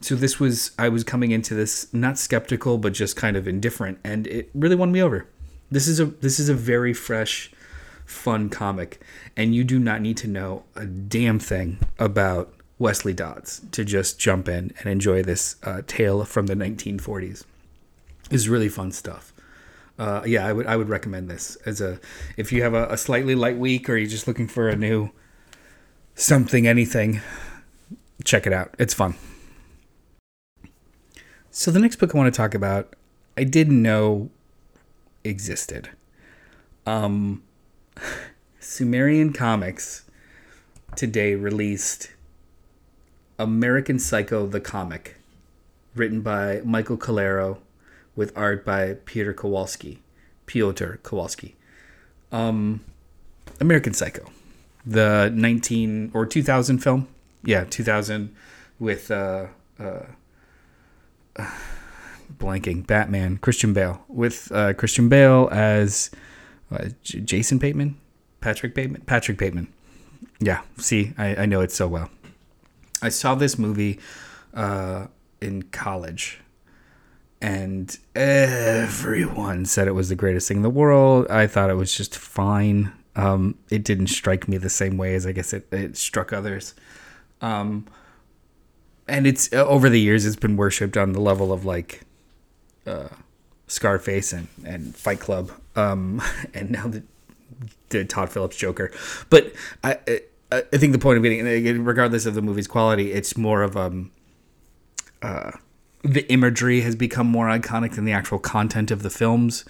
so 0.00 0.14
this 0.14 0.38
was 0.38 0.72
I 0.78 0.88
was 0.88 1.04
coming 1.04 1.30
into 1.30 1.54
this 1.54 1.92
not 1.92 2.18
skeptical 2.18 2.78
but 2.78 2.92
just 2.92 3.16
kind 3.16 3.36
of 3.36 3.48
indifferent 3.48 3.98
and 4.04 4.26
it 4.26 4.50
really 4.54 4.76
won 4.76 4.92
me 4.92 5.02
over. 5.02 5.26
This 5.70 5.88
is 5.88 6.00
a 6.00 6.06
this 6.06 6.38
is 6.38 6.48
a 6.48 6.54
very 6.54 6.92
fresh 6.92 7.50
fun 8.04 8.48
comic 8.48 9.00
and 9.36 9.54
you 9.54 9.64
do 9.64 9.78
not 9.78 10.00
need 10.00 10.16
to 10.18 10.28
know 10.28 10.64
a 10.74 10.86
damn 10.86 11.38
thing 11.38 11.78
about 11.98 12.52
Wesley 12.78 13.12
Dodds 13.12 13.62
to 13.72 13.84
just 13.84 14.18
jump 14.18 14.48
in 14.48 14.72
and 14.78 14.86
enjoy 14.86 15.22
this 15.22 15.56
uh, 15.62 15.82
tale 15.86 16.24
from 16.24 16.46
the 16.46 16.54
1940s. 16.54 17.44
It's 18.30 18.48
really 18.48 18.68
fun 18.68 18.92
stuff. 18.92 19.32
Uh, 19.98 20.22
yeah, 20.26 20.46
I 20.46 20.52
would 20.52 20.66
I 20.66 20.76
would 20.76 20.90
recommend 20.90 21.30
this 21.30 21.56
as 21.64 21.80
a 21.80 21.98
if 22.36 22.52
you 22.52 22.62
have 22.62 22.74
a, 22.74 22.86
a 22.88 22.98
slightly 22.98 23.34
light 23.34 23.56
week 23.56 23.88
or 23.88 23.96
you're 23.96 24.10
just 24.10 24.28
looking 24.28 24.46
for 24.46 24.68
a 24.68 24.76
new 24.76 25.10
something 26.14 26.66
anything, 26.66 27.22
check 28.24 28.46
it 28.46 28.52
out. 28.52 28.74
It's 28.78 28.92
fun. 28.92 29.14
So 31.58 31.70
the 31.70 31.80
next 31.80 31.96
book 31.96 32.14
I 32.14 32.18
want 32.18 32.32
to 32.32 32.36
talk 32.36 32.54
about, 32.54 32.94
I 33.34 33.44
didn't 33.44 33.80
know 33.80 34.28
existed. 35.24 35.88
Um, 36.84 37.42
Sumerian 38.60 39.32
Comics 39.32 40.04
today 40.96 41.34
released 41.34 42.10
American 43.38 43.98
Psycho 43.98 44.46
the 44.46 44.60
comic, 44.60 45.16
written 45.94 46.20
by 46.20 46.60
Michael 46.62 46.98
Calero, 46.98 47.56
with 48.14 48.36
art 48.36 48.62
by 48.62 48.98
Peter 49.06 49.32
Kowalski, 49.32 50.02
Piotr 50.44 50.96
Kowalski. 51.02 51.56
Um, 52.32 52.84
American 53.60 53.94
Psycho, 53.94 54.30
the 54.84 55.32
19 55.34 56.10
or 56.12 56.26
2000 56.26 56.80
film, 56.80 57.08
yeah, 57.42 57.64
2000 57.64 58.36
with 58.78 59.10
uh, 59.10 59.46
uh, 59.80 60.02
blanking 62.38 62.86
Batman 62.86 63.38
Christian 63.38 63.72
Bale 63.72 64.02
with 64.08 64.50
uh, 64.52 64.72
Christian 64.74 65.08
Bale 65.08 65.48
as 65.52 66.10
uh, 66.70 66.88
J- 67.02 67.20
Jason 67.20 67.58
Bateman, 67.58 67.96
Patrick 68.40 68.74
Bateman, 68.74 69.02
Patrick 69.02 69.38
Bateman. 69.38 69.72
Yeah, 70.40 70.62
see, 70.78 71.14
I, 71.16 71.36
I 71.36 71.46
know 71.46 71.60
it 71.60 71.72
so 71.72 71.88
well. 71.88 72.10
I 73.02 73.08
saw 73.08 73.34
this 73.34 73.58
movie 73.58 73.98
uh, 74.54 75.06
in 75.40 75.62
college, 75.64 76.40
and 77.40 77.96
everyone 78.14 79.66
said 79.66 79.86
it 79.88 79.92
was 79.92 80.08
the 80.08 80.14
greatest 80.14 80.48
thing 80.48 80.58
in 80.58 80.62
the 80.62 80.70
world. 80.70 81.26
I 81.30 81.46
thought 81.46 81.70
it 81.70 81.74
was 81.74 81.94
just 81.94 82.16
fine. 82.16 82.92
Um, 83.14 83.58
it 83.70 83.84
didn't 83.84 84.08
strike 84.08 84.46
me 84.48 84.58
the 84.58 84.70
same 84.70 84.98
way 84.98 85.14
as 85.14 85.26
I 85.26 85.32
guess 85.32 85.52
it, 85.52 85.66
it 85.72 85.96
struck 85.96 86.32
others. 86.32 86.74
Um, 87.40 87.86
and 89.08 89.26
it's 89.26 89.52
uh, 89.52 89.66
over 89.66 89.88
the 89.88 90.00
years 90.00 90.26
it's 90.26 90.36
been 90.36 90.56
worshipped 90.56 90.96
on 90.96 91.12
the 91.12 91.20
level 91.20 91.52
of 91.52 91.64
like 91.64 92.02
uh, 92.86 93.08
Scarface 93.66 94.32
and, 94.32 94.48
and 94.64 94.94
Fight 94.94 95.20
Club, 95.20 95.50
um, 95.74 96.22
and 96.54 96.70
now 96.70 96.86
the, 96.86 97.02
the 97.90 98.04
Todd 98.04 98.30
Phillips 98.30 98.56
Joker. 98.56 98.90
But 99.30 99.52
I, 99.82 99.98
I, 100.52 100.62
think 100.62 100.92
the 100.92 100.98
point 100.98 101.18
of 101.18 101.22
getting, 101.22 101.84
regardless 101.84 102.26
of 102.26 102.34
the 102.34 102.42
movie's 102.42 102.68
quality, 102.68 103.12
it's 103.12 103.36
more 103.36 103.62
of 103.62 103.76
um, 103.76 104.12
uh, 105.22 105.52
the 106.02 106.30
imagery 106.30 106.82
has 106.82 106.94
become 106.94 107.26
more 107.26 107.46
iconic 107.46 107.94
than 107.94 108.04
the 108.04 108.12
actual 108.12 108.38
content 108.38 108.90
of 108.90 109.02
the 109.02 109.10
films. 109.10 109.64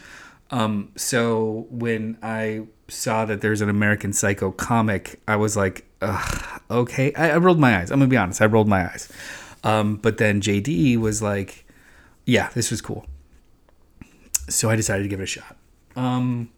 Um, 0.51 0.93
so 0.97 1.67
when 1.71 2.19
I 2.23 2.67
saw 2.89 3.25
that 3.25 3.41
there's 3.41 3.61
an 3.61 3.69
American 3.69 4.13
Psycho 4.13 4.53
comic, 4.53 5.21
I 5.27 5.37
was 5.37 5.57
like, 5.57 5.86
okay. 6.71 7.13
I, 7.15 7.31
I, 7.31 7.37
rolled 7.39 7.59
my 7.59 7.79
eyes. 7.79 7.91
I'm 7.91 7.99
gonna 7.99 8.09
be 8.09 8.17
honest. 8.17 8.41
I 8.43 8.47
rolled 8.47 8.69
my 8.69 8.85
eyes. 8.85 9.11
Um, 9.65 9.97
but 9.97 10.19
then 10.19 10.41
JD 10.41 10.99
was 10.99 11.23
like, 11.23 11.65
yeah, 12.25 12.51
this 12.55 12.71
was 12.71 12.81
cool. 12.81 13.07
So 14.49 14.71
I 14.71 14.77
decided 14.77 15.03
to 15.05 15.09
give 15.09 15.21
it 15.21 15.25
a 15.25 15.27
shot. 15.27 15.57
Um, 15.97 16.51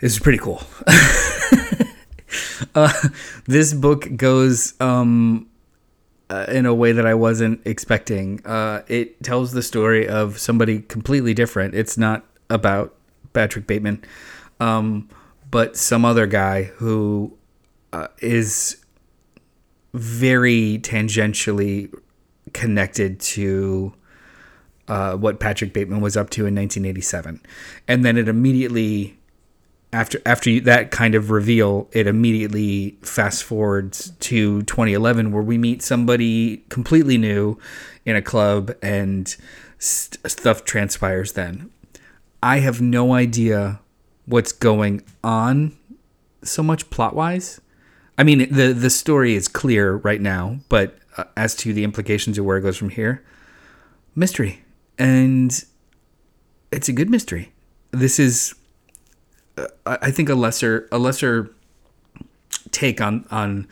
this 0.00 0.12
is 0.12 0.18
pretty 0.18 0.38
cool. 0.38 0.62
uh, 2.74 2.92
this 3.46 3.72
book 3.72 4.16
goes 4.16 4.74
um, 4.80 5.48
uh, 6.28 6.46
in 6.48 6.66
a 6.66 6.74
way 6.74 6.92
that 6.92 7.06
I 7.06 7.14
wasn't 7.14 7.60
expecting. 7.66 8.44
Uh, 8.46 8.82
it 8.86 9.22
tells 9.22 9.52
the 9.52 9.62
story 9.62 10.08
of 10.08 10.38
somebody 10.38 10.80
completely 10.80 11.34
different. 11.34 11.74
It's 11.74 11.98
not 11.98 12.24
about 12.48 12.94
Patrick 13.32 13.66
Bateman, 13.66 14.04
um, 14.60 15.08
but 15.50 15.76
some 15.76 16.04
other 16.04 16.26
guy 16.26 16.64
who 16.64 17.36
uh, 17.92 18.08
is 18.18 18.84
very 19.92 20.78
tangentially 20.82 21.92
connected 22.52 23.20
to 23.20 23.92
uh, 24.88 25.16
what 25.16 25.40
Patrick 25.40 25.72
Bateman 25.72 26.00
was 26.00 26.16
up 26.16 26.30
to 26.30 26.40
in 26.40 26.54
1987. 26.54 27.40
And 27.86 28.04
then 28.04 28.16
it 28.16 28.28
immediately 28.28 29.20
after 29.92 30.20
after 30.24 30.60
that 30.60 30.90
kind 30.90 31.14
of 31.14 31.30
reveal, 31.30 31.88
it 31.92 32.06
immediately 32.06 32.96
fast 33.02 33.42
forwards 33.42 34.10
to 34.20 34.62
2011, 34.62 35.32
where 35.32 35.42
we 35.42 35.58
meet 35.58 35.82
somebody 35.82 36.58
completely 36.68 37.18
new 37.18 37.58
in 38.04 38.16
a 38.16 38.22
club, 38.22 38.72
and 38.82 39.36
st- 39.78 40.18
stuff 40.30 40.64
transpires. 40.64 41.32
Then, 41.32 41.70
I 42.42 42.60
have 42.60 42.80
no 42.80 43.12
idea 43.14 43.80
what's 44.26 44.52
going 44.52 45.02
on 45.24 45.76
so 46.42 46.62
much 46.62 46.88
plot 46.90 47.14
wise. 47.14 47.60
I 48.20 48.22
mean, 48.22 48.52
the 48.52 48.74
the 48.74 48.90
story 48.90 49.34
is 49.34 49.48
clear 49.48 49.96
right 49.96 50.20
now, 50.20 50.60
but 50.68 50.98
uh, 51.16 51.24
as 51.38 51.54
to 51.54 51.72
the 51.72 51.84
implications 51.84 52.36
of 52.36 52.44
where 52.44 52.58
it 52.58 52.60
goes 52.60 52.76
from 52.76 52.90
here, 52.90 53.24
mystery, 54.14 54.62
and 54.98 55.64
it's 56.70 56.86
a 56.86 56.92
good 56.92 57.08
mystery. 57.08 57.50
This 57.92 58.18
is 58.18 58.54
I 59.86 60.10
think 60.10 60.28
a 60.28 60.34
lesser 60.34 60.86
a 60.92 60.98
lesser 60.98 61.50
take 62.72 63.00
on 63.00 63.24
on 63.30 63.66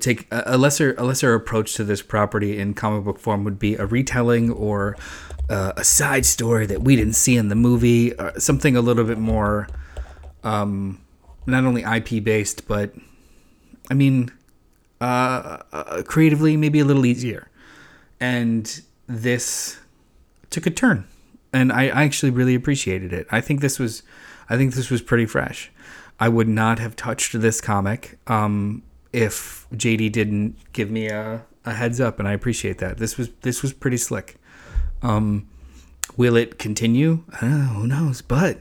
take 0.00 0.26
a 0.30 0.58
lesser 0.58 0.94
a 0.98 1.04
lesser 1.04 1.32
approach 1.32 1.72
to 1.76 1.84
this 1.84 2.02
property 2.02 2.58
in 2.58 2.74
comic 2.74 3.04
book 3.04 3.18
form 3.18 3.42
would 3.44 3.58
be 3.58 3.74
a 3.76 3.86
retelling 3.86 4.50
or 4.50 4.98
uh, 5.48 5.72
a 5.78 5.82
side 5.82 6.26
story 6.26 6.66
that 6.66 6.82
we 6.82 6.94
didn't 6.94 7.14
see 7.14 7.38
in 7.38 7.48
the 7.48 7.54
movie, 7.54 8.14
uh, 8.18 8.38
something 8.38 8.76
a 8.76 8.82
little 8.82 9.04
bit 9.04 9.16
more 9.16 9.66
um, 10.44 11.00
not 11.46 11.64
only 11.64 11.84
IP 11.84 12.22
based, 12.22 12.68
but 12.68 12.92
I 13.90 13.94
mean 13.94 14.30
uh, 15.00 15.58
uh, 15.72 16.02
creatively 16.06 16.56
maybe 16.56 16.80
a 16.80 16.84
little 16.84 17.06
easier. 17.06 17.48
And 18.18 18.80
this 19.06 19.78
took 20.48 20.66
a 20.66 20.70
turn, 20.70 21.06
and 21.52 21.70
I, 21.70 21.84
I 21.88 22.04
actually 22.04 22.30
really 22.30 22.54
appreciated 22.54 23.12
it. 23.12 23.26
I 23.30 23.40
think 23.40 23.60
this 23.60 23.78
was 23.78 24.02
I 24.48 24.56
think 24.56 24.74
this 24.74 24.90
was 24.90 25.02
pretty 25.02 25.26
fresh. 25.26 25.70
I 26.18 26.28
would 26.28 26.48
not 26.48 26.78
have 26.78 26.96
touched 26.96 27.38
this 27.38 27.60
comic 27.60 28.18
um, 28.26 28.82
if 29.12 29.66
JD 29.74 30.12
didn't 30.12 30.56
give 30.72 30.90
me 30.90 31.08
a, 31.08 31.44
a 31.66 31.74
heads 31.74 32.00
up, 32.00 32.18
and 32.18 32.26
I 32.26 32.32
appreciate 32.32 32.78
that. 32.78 32.96
This 32.96 33.18
was 33.18 33.28
this 33.42 33.62
was 33.62 33.74
pretty 33.74 33.98
slick. 33.98 34.36
Um, 35.02 35.46
will 36.16 36.36
it 36.36 36.58
continue? 36.58 37.22
Know, 37.42 37.48
who 37.48 37.86
knows? 37.86 38.22
But 38.22 38.60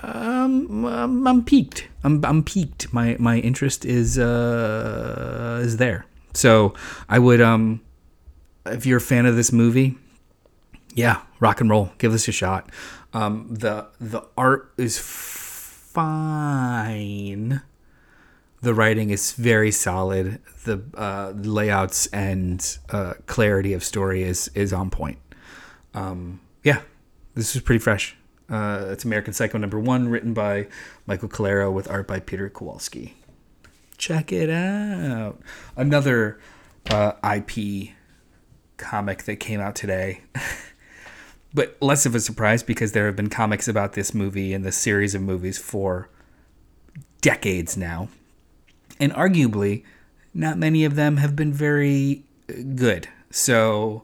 um, 0.00 0.84
I'm, 0.84 1.26
I'm 1.26 1.44
piqued. 1.44 1.88
I'm, 2.04 2.24
I'm 2.24 2.42
piqued. 2.42 2.92
My 2.92 3.16
my 3.18 3.38
interest 3.38 3.84
is 3.84 4.18
uh, 4.18 5.60
is 5.62 5.76
there. 5.76 6.06
So 6.34 6.74
I 7.08 7.18
would 7.18 7.40
um, 7.40 7.80
if 8.66 8.86
you're 8.86 8.98
a 8.98 9.00
fan 9.00 9.26
of 9.26 9.36
this 9.36 9.52
movie, 9.52 9.98
yeah, 10.94 11.22
rock 11.40 11.60
and 11.60 11.68
roll. 11.68 11.92
Give 11.98 12.12
this 12.12 12.28
a 12.28 12.32
shot. 12.32 12.70
Um, 13.12 13.48
the 13.50 13.88
the 14.00 14.22
art 14.36 14.72
is 14.78 14.98
fine. 15.92 16.32
The 18.62 18.74
writing 18.74 19.10
is 19.10 19.32
very 19.32 19.72
solid. 19.72 20.40
The 20.64 20.82
uh, 20.94 21.32
layouts 21.36 22.06
and 22.06 22.78
uh, 22.90 23.14
clarity 23.26 23.74
of 23.74 23.84
story 23.84 24.22
is 24.22 24.50
is 24.54 24.72
on 24.72 24.88
point. 24.90 25.18
Um, 25.94 26.40
yeah, 26.62 26.80
this 27.34 27.54
is 27.54 27.60
pretty 27.62 27.80
fresh. 27.80 28.16
Uh, 28.52 28.88
it's 28.90 29.02
American 29.02 29.32
Psycho 29.32 29.56
number 29.56 29.80
one, 29.80 30.08
written 30.08 30.34
by 30.34 30.68
Michael 31.06 31.30
Calero 31.30 31.72
with 31.72 31.90
art 31.90 32.06
by 32.06 32.20
Peter 32.20 32.50
Kowalski. 32.50 33.14
Check 33.96 34.30
it 34.30 34.50
out. 34.50 35.40
Another 35.74 36.38
uh, 36.90 37.12
IP 37.24 37.92
comic 38.76 39.22
that 39.22 39.36
came 39.36 39.58
out 39.58 39.74
today. 39.74 40.20
but 41.54 41.78
less 41.80 42.04
of 42.04 42.14
a 42.14 42.20
surprise 42.20 42.62
because 42.62 42.92
there 42.92 43.06
have 43.06 43.16
been 43.16 43.30
comics 43.30 43.68
about 43.68 43.94
this 43.94 44.12
movie 44.12 44.52
and 44.52 44.66
this 44.66 44.76
series 44.76 45.14
of 45.14 45.22
movies 45.22 45.56
for 45.56 46.10
decades 47.22 47.74
now. 47.74 48.08
And 49.00 49.12
arguably, 49.14 49.82
not 50.34 50.58
many 50.58 50.84
of 50.84 50.94
them 50.94 51.16
have 51.16 51.34
been 51.34 51.54
very 51.54 52.24
good. 52.74 53.08
So 53.30 54.02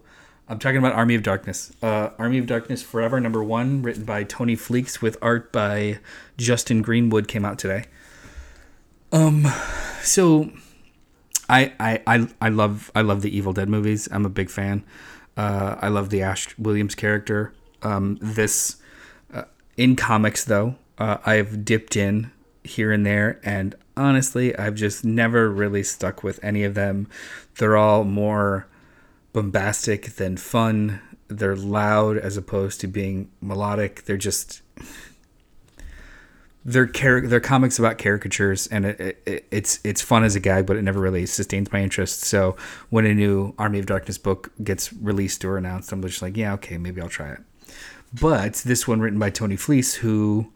I'm 0.49 0.59
talking 0.59 0.79
about 0.79 0.95
Army 0.95 1.15
of 1.15 1.23
Darkness. 1.23 1.73
Uh, 1.83 2.11
Army 2.19 2.39
of 2.39 2.47
Darkness 2.47 2.83
Forever, 2.83 3.21
number 3.21 3.45
one, 3.45 3.83
written 3.83 4.05
by 4.05 4.25
Tony 4.25 4.57
Fleecs 4.57 5.03
with 5.03 5.19
art 5.21 5.53
by 5.53 5.99
Justin 6.39 6.81
Greenwood, 6.81 7.29
came 7.29 7.45
out 7.45 7.59
today. 7.59 7.85
Um, 9.13 9.47
so 10.03 10.51
I, 11.51 11.75
I, 11.79 12.03
I, 12.07 12.29
I 12.41 12.49
love 12.49 12.91
I 12.95 13.03
love 13.03 13.21
the 13.21 13.37
Evil 13.37 13.53
Dead 13.53 13.69
movies. 13.69 14.09
I'm 14.11 14.25
a 14.25 14.31
big 14.31 14.49
fan. 14.49 14.85
Uh, 15.37 15.77
I 15.81 15.89
love 15.89 16.09
the 16.09 16.23
Ash 16.23 16.57
Williams 16.59 16.95
character. 16.95 17.53
Um, 17.83 18.19
this 18.23 18.77
uh, 19.33 19.45
in 19.77 19.97
comics 19.97 20.45
though, 20.45 20.77
uh, 20.97 21.19
I've 21.27 21.65
dipped 21.65 21.95
in 21.95 22.31
here 22.65 22.91
and 22.91 23.05
there, 23.05 23.39
and 23.45 23.75
honestly, 23.99 24.57
I've 24.57 24.75
just 24.77 25.05
never 25.05 25.51
really 25.51 25.83
stuck 25.83 26.23
with 26.23 26.43
any 26.43 26.65
of 26.65 26.75
them. 26.75 27.07
They're 27.57 27.77
all 27.77 28.05
more 28.05 28.67
bombastic 29.33 30.17
than 30.17 30.37
fun. 30.37 31.01
They're 31.29 31.57
loud 31.57 32.17
as 32.17 32.37
opposed 32.37 32.81
to 32.81 32.87
being 32.87 33.31
melodic. 33.41 34.05
They're 34.05 34.17
just 34.17 34.63
they're 36.65 36.87
char- 36.87 37.27
they're 37.27 37.41
comics 37.41 37.79
about 37.79 37.99
caricatures, 37.99 38.67
and 38.67 38.85
it, 38.85 39.23
it, 39.27 39.47
it's 39.51 39.81
it's 39.85 40.03
fun 40.03 40.23
as 40.25 40.37
a 40.37 40.41
gag, 40.41 40.67
but 40.67 40.77
it 40.77 40.83
never 40.83 41.01
really 41.01 41.25
sustains 41.25 41.73
my 41.73 41.83
interest. 41.83 42.21
So 42.21 42.57
when 42.91 43.07
a 43.07 43.15
new 43.15 43.55
Army 43.59 43.79
of 43.79 43.87
Darkness 43.87 44.19
book 44.19 44.53
gets 44.63 44.93
released 44.93 45.45
or 45.45 45.57
announced, 45.57 45.93
I'm 45.93 46.03
just 46.03 46.21
like, 46.21 46.37
yeah, 46.37 46.53
okay, 46.55 46.77
maybe 46.77 47.01
I'll 47.01 47.09
try 47.09 47.31
it. 47.31 47.41
But 48.21 48.55
this 48.55 48.87
one 48.89 49.01
written 49.01 49.19
by 49.19 49.31
Tony 49.31 49.57
Fleecs, 49.57 49.95
who 49.95 50.53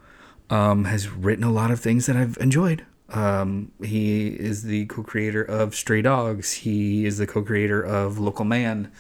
um, 0.50 0.84
has 0.84 1.08
written 1.08 1.44
a 1.44 1.52
lot 1.52 1.70
of 1.70 1.80
things 1.80 2.06
that 2.06 2.16
I've 2.16 2.36
enjoyed. 2.38 2.84
Um, 3.12 3.72
he 3.82 4.28
is 4.28 4.62
the 4.62 4.86
co-creator 4.86 5.42
of 5.42 5.74
Stray 5.74 6.02
Dogs. 6.02 6.52
He 6.52 7.04
is 7.04 7.18
the 7.18 7.26
co-creator 7.26 7.82
of 7.82 8.18
Local 8.18 8.44
Man. 8.44 8.90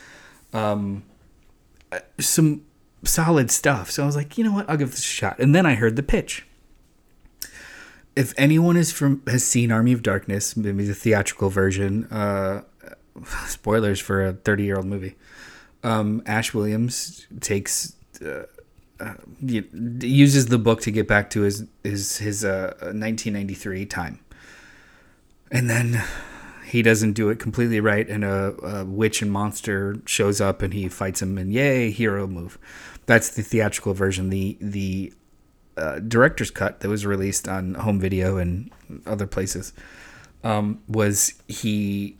Um, 0.52 1.04
some 2.18 2.62
solid 3.04 3.50
stuff. 3.50 3.90
So 3.90 4.02
I 4.02 4.06
was 4.06 4.16
like, 4.16 4.36
you 4.36 4.44
know 4.44 4.52
what? 4.52 4.68
I'll 4.68 4.76
give 4.76 4.90
this 4.90 5.00
a 5.00 5.02
shot. 5.02 5.38
And 5.38 5.54
then 5.54 5.66
I 5.66 5.74
heard 5.74 5.96
the 5.96 6.02
pitch 6.02 6.46
if 8.14 8.34
anyone 8.36 8.76
is 8.76 8.92
from 8.92 9.22
has 9.26 9.44
seen 9.44 9.72
Army 9.72 9.92
of 9.92 10.02
Darkness, 10.02 10.56
maybe 10.56 10.84
the 10.84 10.94
theatrical 10.94 11.50
version, 11.50 12.04
uh, 12.06 12.62
spoilers 13.46 14.00
for 14.00 14.24
a 14.24 14.32
30 14.32 14.64
year 14.64 14.76
old 14.76 14.86
movie. 14.86 15.16
Um, 15.82 16.22
Ash 16.26 16.54
Williams 16.54 17.26
takes 17.40 17.96
uh, 18.24 18.44
uh, 19.02 19.14
uses 19.40 20.46
the 20.46 20.58
book 20.58 20.80
to 20.82 20.90
get 20.90 21.08
back 21.08 21.28
to 21.30 21.42
his 21.42 21.64
his 21.82 22.18
his 22.18 22.44
1993 22.44 23.82
uh, 23.82 23.86
time, 23.88 24.20
and 25.50 25.68
then 25.68 26.02
he 26.66 26.82
doesn't 26.82 27.14
do 27.14 27.28
it 27.28 27.38
completely 27.38 27.80
right, 27.80 28.08
and 28.08 28.24
a, 28.24 28.54
a 28.62 28.84
witch 28.84 29.20
and 29.20 29.32
monster 29.32 29.96
shows 30.06 30.40
up, 30.40 30.62
and 30.62 30.72
he 30.72 30.88
fights 30.88 31.20
him, 31.20 31.36
and 31.36 31.52
yay, 31.52 31.90
hero 31.90 32.26
move. 32.26 32.58
That's 33.06 33.30
the 33.30 33.42
theatrical 33.42 33.92
version. 33.92 34.30
The 34.30 34.56
the 34.60 35.12
uh, 35.76 35.98
director's 35.98 36.50
cut 36.50 36.80
that 36.80 36.88
was 36.88 37.04
released 37.04 37.48
on 37.48 37.74
home 37.74 37.98
video 37.98 38.36
and 38.36 38.70
other 39.06 39.26
places 39.26 39.72
um, 40.44 40.82
was 40.86 41.34
he 41.48 42.16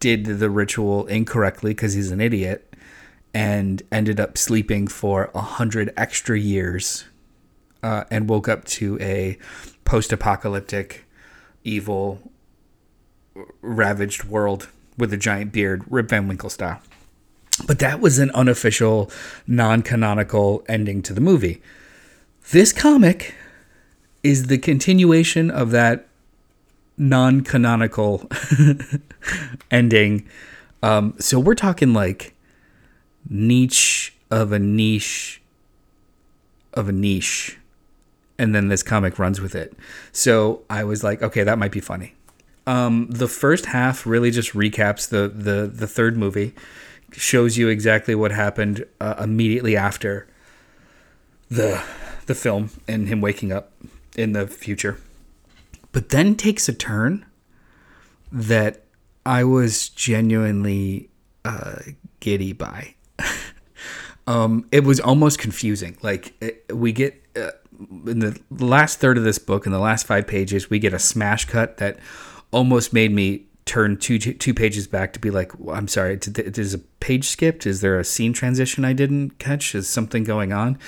did 0.00 0.24
the 0.24 0.48
ritual 0.48 1.06
incorrectly 1.06 1.72
because 1.72 1.94
he's 1.94 2.10
an 2.10 2.20
idiot 2.20 2.67
and 3.34 3.82
ended 3.92 4.18
up 4.18 4.38
sleeping 4.38 4.86
for 4.86 5.30
a 5.34 5.40
hundred 5.40 5.92
extra 5.96 6.38
years 6.38 7.04
uh, 7.82 8.04
and 8.10 8.28
woke 8.28 8.48
up 8.48 8.64
to 8.64 8.98
a 9.00 9.38
post-apocalyptic 9.84 11.04
evil 11.64 12.30
ravaged 13.60 14.24
world 14.24 14.68
with 14.96 15.12
a 15.12 15.16
giant 15.16 15.52
beard 15.52 15.82
rip 15.88 16.08
van 16.08 16.26
winkle 16.26 16.50
style 16.50 16.80
but 17.66 17.78
that 17.78 18.00
was 18.00 18.18
an 18.18 18.30
unofficial 18.32 19.10
non-canonical 19.46 20.64
ending 20.68 21.02
to 21.02 21.12
the 21.12 21.20
movie 21.20 21.62
this 22.50 22.72
comic 22.72 23.34
is 24.22 24.46
the 24.46 24.58
continuation 24.58 25.50
of 25.50 25.70
that 25.70 26.08
non 26.96 27.42
canonical 27.42 28.28
ending. 29.70 30.28
Um, 30.82 31.14
so 31.18 31.38
we're 31.38 31.54
talking 31.54 31.92
like 31.92 32.34
niche 33.28 34.14
of 34.30 34.52
a 34.52 34.58
niche 34.58 35.40
of 36.74 36.88
a 36.88 36.92
niche. 36.92 37.58
And 38.38 38.54
then 38.54 38.68
this 38.68 38.82
comic 38.82 39.18
runs 39.18 39.40
with 39.40 39.54
it. 39.54 39.76
So 40.12 40.62
I 40.70 40.84
was 40.84 41.02
like, 41.02 41.22
okay, 41.22 41.42
that 41.42 41.58
might 41.58 41.72
be 41.72 41.80
funny. 41.80 42.14
Um, 42.66 43.08
the 43.10 43.26
first 43.26 43.66
half 43.66 44.06
really 44.06 44.30
just 44.30 44.52
recaps 44.52 45.08
the, 45.08 45.28
the, 45.28 45.66
the 45.66 45.86
third 45.86 46.16
movie, 46.16 46.54
shows 47.12 47.56
you 47.56 47.68
exactly 47.68 48.14
what 48.14 48.30
happened 48.30 48.84
uh, 49.00 49.14
immediately 49.18 49.76
after 49.76 50.28
the 51.50 51.82
the 52.26 52.34
film 52.34 52.70
and 52.86 53.08
him 53.08 53.22
waking 53.22 53.50
up 53.50 53.72
in 54.14 54.32
the 54.32 54.46
future. 54.46 54.98
But 55.92 56.10
then 56.10 56.36
takes 56.36 56.68
a 56.68 56.74
turn 56.74 57.24
that 58.30 58.84
I 59.24 59.44
was 59.44 59.88
genuinely 59.88 61.08
uh, 61.44 61.76
giddy 62.20 62.52
by. 62.52 62.94
um, 64.26 64.66
it 64.72 64.84
was 64.84 65.00
almost 65.00 65.38
confusing. 65.38 65.96
Like 66.02 66.34
it, 66.40 66.64
we 66.72 66.92
get 66.92 67.22
uh, 67.36 67.50
in 68.06 68.18
the 68.20 68.38
last 68.50 68.98
third 68.98 69.18
of 69.18 69.24
this 69.24 69.38
book, 69.38 69.66
in 69.66 69.72
the 69.72 69.78
last 69.78 70.06
five 70.06 70.26
pages, 70.26 70.70
we 70.70 70.78
get 70.78 70.92
a 70.92 70.98
smash 70.98 71.44
cut 71.44 71.76
that 71.78 71.98
almost 72.50 72.92
made 72.92 73.12
me 73.12 73.44
turn 73.68 73.98
two 73.98 74.18
two 74.18 74.54
pages 74.54 74.86
back 74.86 75.12
to 75.12 75.20
be 75.20 75.30
like, 75.30 75.52
I'm 75.70 75.88
sorry, 75.88 76.16
did, 76.16 76.58
is 76.58 76.72
a 76.72 76.78
page 76.78 77.28
skipped? 77.28 77.66
Is 77.66 77.82
there 77.82 77.98
a 77.98 78.04
scene 78.04 78.32
transition 78.32 78.84
I 78.84 78.94
didn't 78.94 79.38
catch? 79.38 79.74
Is 79.74 79.88
something 79.88 80.24
going 80.24 80.52
on? 80.52 80.78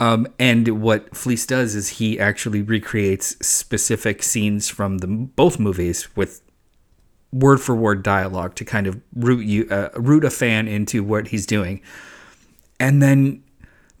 Um, 0.00 0.26
and 0.38 0.80
what 0.80 1.14
Fleecs 1.14 1.46
does 1.46 1.74
is 1.74 2.00
he 2.00 2.18
actually 2.18 2.62
recreates 2.62 3.36
specific 3.46 4.22
scenes 4.22 4.68
from 4.68 4.98
the 4.98 5.06
both 5.06 5.60
movies 5.60 6.16
with 6.16 6.40
word 7.32 7.60
for 7.60 7.74
word 7.74 8.02
dialogue 8.02 8.54
to 8.56 8.64
kind 8.64 8.86
of 8.86 9.00
root 9.14 9.44
you 9.44 9.66
uh, 9.70 9.90
root 9.94 10.24
a 10.24 10.30
fan 10.30 10.66
into 10.68 11.02
what 11.04 11.28
he's 11.28 11.46
doing. 11.46 11.80
And 12.78 13.02
then 13.02 13.42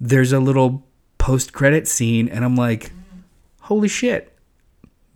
there's 0.00 0.32
a 0.32 0.40
little 0.40 0.86
post 1.18 1.52
credit 1.52 1.86
scene 1.86 2.28
and 2.28 2.44
I'm 2.44 2.56
like, 2.56 2.92
"Holy 3.62 3.88
shit. 3.88 4.36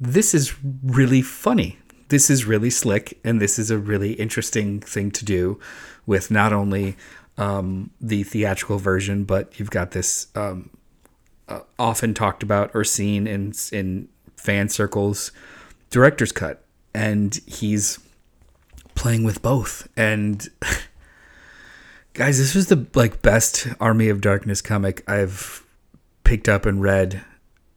This 0.00 0.34
is 0.34 0.54
really 0.82 1.22
funny. 1.22 1.78
This 2.08 2.28
is 2.28 2.44
really 2.44 2.70
slick 2.70 3.18
and 3.24 3.40
this 3.40 3.58
is 3.58 3.70
a 3.70 3.78
really 3.78 4.12
interesting 4.12 4.80
thing 4.80 5.10
to 5.12 5.24
do 5.24 5.58
with 6.06 6.30
not 6.30 6.52
only 6.52 6.96
um, 7.38 7.90
the 8.00 8.22
theatrical 8.22 8.78
version, 8.78 9.24
but 9.24 9.58
you've 9.58 9.70
got 9.70 9.92
this 9.92 10.28
um, 10.34 10.70
uh, 11.48 11.60
often 11.78 12.14
talked 12.14 12.42
about 12.42 12.70
or 12.74 12.84
seen 12.84 13.26
in 13.26 13.52
in 13.72 14.08
fan 14.36 14.68
circles 14.68 15.32
director's 15.90 16.32
cut 16.32 16.64
and 16.94 17.40
he's 17.46 17.98
playing 18.94 19.24
with 19.24 19.42
both. 19.42 19.88
And 19.96 20.46
guys, 22.14 22.38
this 22.38 22.54
was 22.54 22.68
the 22.68 22.86
like 22.94 23.22
best 23.22 23.68
Army 23.80 24.08
of 24.08 24.20
Darkness 24.20 24.60
comic 24.60 25.08
I've 25.08 25.64
picked 26.24 26.48
up 26.48 26.66
and 26.66 26.82
read, 26.82 27.24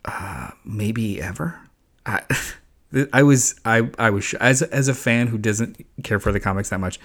uh, 0.05 0.51
maybe 0.63 1.21
ever. 1.21 1.59
I, 2.05 2.23
I 3.13 3.23
was 3.23 3.59
I 3.65 3.89
I 3.99 4.09
was 4.09 4.33
as 4.35 4.61
as 4.61 4.87
a 4.87 4.93
fan 4.93 5.27
who 5.27 5.37
doesn't 5.37 5.85
care 6.03 6.19
for 6.19 6.31
the 6.31 6.39
comics 6.39 6.69
that 6.69 6.79
much, 6.79 6.99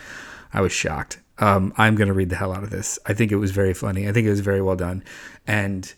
I 0.52 0.60
was 0.60 0.72
shocked. 0.72 1.18
Um, 1.38 1.72
I'm 1.76 1.96
gonna 1.96 2.12
read 2.12 2.30
the 2.30 2.36
hell 2.36 2.52
out 2.52 2.62
of 2.62 2.70
this. 2.70 2.98
I 3.06 3.14
think 3.14 3.32
it 3.32 3.36
was 3.36 3.50
very 3.50 3.74
funny. 3.74 4.08
I 4.08 4.12
think 4.12 4.26
it 4.26 4.30
was 4.30 4.40
very 4.40 4.62
well 4.62 4.76
done, 4.76 5.02
and 5.46 5.92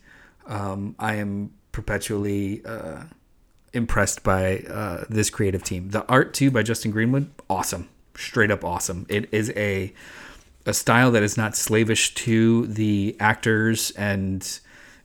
um, 0.47 0.95
I 0.99 1.17
am 1.17 1.53
perpetually. 1.73 2.65
Uh, 2.65 3.05
impressed 3.75 4.23
by 4.23 4.59
uh, 4.71 5.05
this 5.11 5.29
creative 5.31 5.65
team. 5.65 5.91
The 5.91 6.07
art 6.07 6.33
too 6.33 6.51
by 6.51 6.63
Justin 6.63 6.93
Greenwood, 6.93 7.29
awesome, 7.51 7.89
straight 8.17 8.51
up 8.51 8.65
awesome. 8.65 9.07
It 9.09 9.29
is 9.33 9.51
a 9.57 9.93
a 10.67 10.73
style 10.73 11.11
that 11.11 11.23
is 11.23 11.37
not 11.37 11.57
slavish 11.57 12.15
to 12.15 12.67
the 12.67 13.17
actors 13.21 13.91
and 13.93 14.61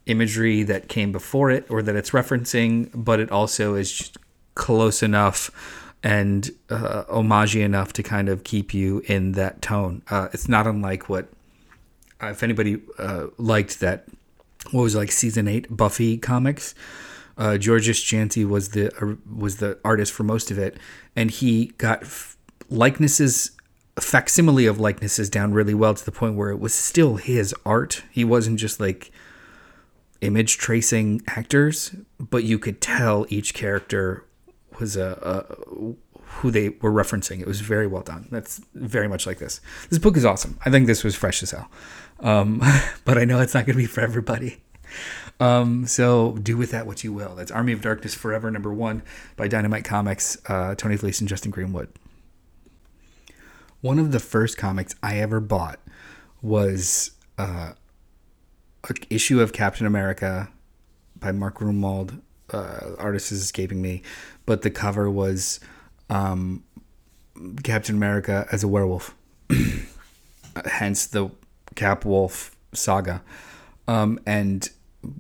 imagery 0.06 0.64
that 0.64 0.88
came 0.88 1.12
before 1.12 1.52
it 1.52 1.66
or 1.70 1.82
that 1.82 1.96
it's 1.96 2.12
referencing, 2.12 2.90
but 2.94 3.20
it 3.20 3.32
also 3.32 3.76
is 3.76 4.12
close 4.56 5.04
enough 5.04 5.52
and 6.02 6.52
uh, 6.70 7.04
homage 7.10 7.56
enough 7.56 7.92
to 7.94 8.04
kind 8.04 8.30
of 8.30 8.44
keep 8.44 8.74
you 8.74 9.04
in 9.08 9.34
that 9.34 9.62
tone. 9.62 10.02
Uh, 10.10 10.30
it's 10.32 10.48
not 10.48 10.66
unlike 10.66 11.10
what, 11.10 11.28
uh, 12.22 12.28
if 12.28 12.42
anybody 12.42 12.82
uh, 12.98 13.28
liked 13.38 13.80
that, 13.82 14.06
what 14.72 14.82
was 14.82 14.96
it, 14.96 14.98
like 14.98 15.12
season 15.12 15.48
eight 15.48 15.76
Buffy 15.76 16.18
comics. 16.18 16.74
Uh, 17.38 17.58
Georges 17.58 18.02
Jeanty 18.04 18.44
was 18.44 18.70
the 18.70 18.94
uh, 19.02 19.16
was 19.34 19.58
the 19.58 19.78
artist 19.86 20.12
for 20.12 20.24
most 20.24 20.52
of 20.52 20.60
it, 20.60 20.76
and 21.16 21.32
he 21.32 21.68
got 21.78 22.04
f- 22.04 22.36
likenesses, 22.70 23.52
facsimile 24.00 24.66
of 24.66 24.80
likenesses 24.80 25.30
down 25.30 25.54
really 25.54 25.74
well 25.74 25.94
to 25.94 26.06
the 26.06 26.12
point 26.12 26.36
where 26.36 26.50
it 26.50 26.60
was 26.60 26.74
still 26.74 27.18
his 27.18 27.54
art. 27.66 28.04
He 28.12 28.24
wasn't 28.24 28.60
just 28.60 28.80
like 28.80 29.12
image 30.22 30.58
tracing 30.58 31.22
actors, 31.28 31.96
but 32.20 32.44
you 32.44 32.60
could 32.60 32.82
tell 32.82 33.26
each 33.30 33.54
character 33.54 34.26
was 34.80 34.96
a, 34.96 35.18
a 35.22 35.96
who 36.40 36.52
they 36.52 36.70
were 36.70 36.92
referencing. 36.92 37.42
It 37.42 37.48
was 37.48 37.62
very 37.62 37.88
well 37.88 38.04
done. 38.04 38.28
That's 38.32 38.62
very 38.74 39.08
much 39.08 39.26
like 39.26 39.40
this. 39.40 39.62
This 39.90 40.00
book 40.00 40.16
is 40.16 40.26
awesome. 40.26 40.60
I 40.66 40.70
think 40.70 40.88
this 40.88 41.04
was 41.04 41.16
fresh 41.16 41.42
as 41.44 41.52
hell, 41.52 41.70
um, 42.20 42.62
but 43.06 43.18
I 43.18 43.26
know 43.26 43.40
it's 43.40 43.54
not 43.54 43.66
going 43.66 43.76
to 43.76 43.82
be 43.82 43.86
for 43.86 44.02
everybody. 44.02 44.58
Um, 45.40 45.88
so 45.88 46.38
do 46.42 46.58
with 46.58 46.72
that 46.72 46.86
what 46.86 47.04
you 47.04 47.14
will. 47.14 47.36
That's 47.36 47.52
Army 47.52 47.72
of 47.72 47.82
Darkness 47.82 48.14
Forever 48.14 48.52
number 48.52 48.74
one 48.74 49.04
by 49.38 49.48
Dynamite 49.48 49.86
Comics, 49.86 50.38
uh, 50.48 50.76
Tony 50.76 50.98
Fleecs 50.98 51.20
and 51.20 51.30
Justin 51.30 51.52
Greenwood. 51.52 51.90
One 53.82 53.98
of 53.98 54.12
the 54.12 54.20
first 54.20 54.58
comics 54.58 54.96
I 55.02 55.20
ever 55.20 55.40
bought 55.40 55.80
was 56.42 57.12
uh, 57.38 57.74
an 58.88 58.96
issue 59.10 59.40
of 59.40 59.54
Captain 59.54 59.86
America 59.86 60.50
by 61.18 61.32
Mark 61.32 61.60
Gruenwald. 61.60 62.22
Uh, 62.52 62.96
artist 62.98 63.32
is 63.32 63.42
escaping 63.42 63.82
me, 63.82 64.02
but 64.46 64.64
the 64.64 64.72
cover 64.72 65.10
was 65.10 65.60
um, 66.10 66.64
Captain 67.64 67.96
America 67.96 68.48
as 68.52 68.64
a 68.64 68.68
werewolf, 68.68 69.16
hence 70.66 71.06
the 71.06 71.30
Cap 71.76 72.04
Wolf 72.06 72.56
saga. 72.74 73.22
Um, 73.88 74.20
and 74.26 74.70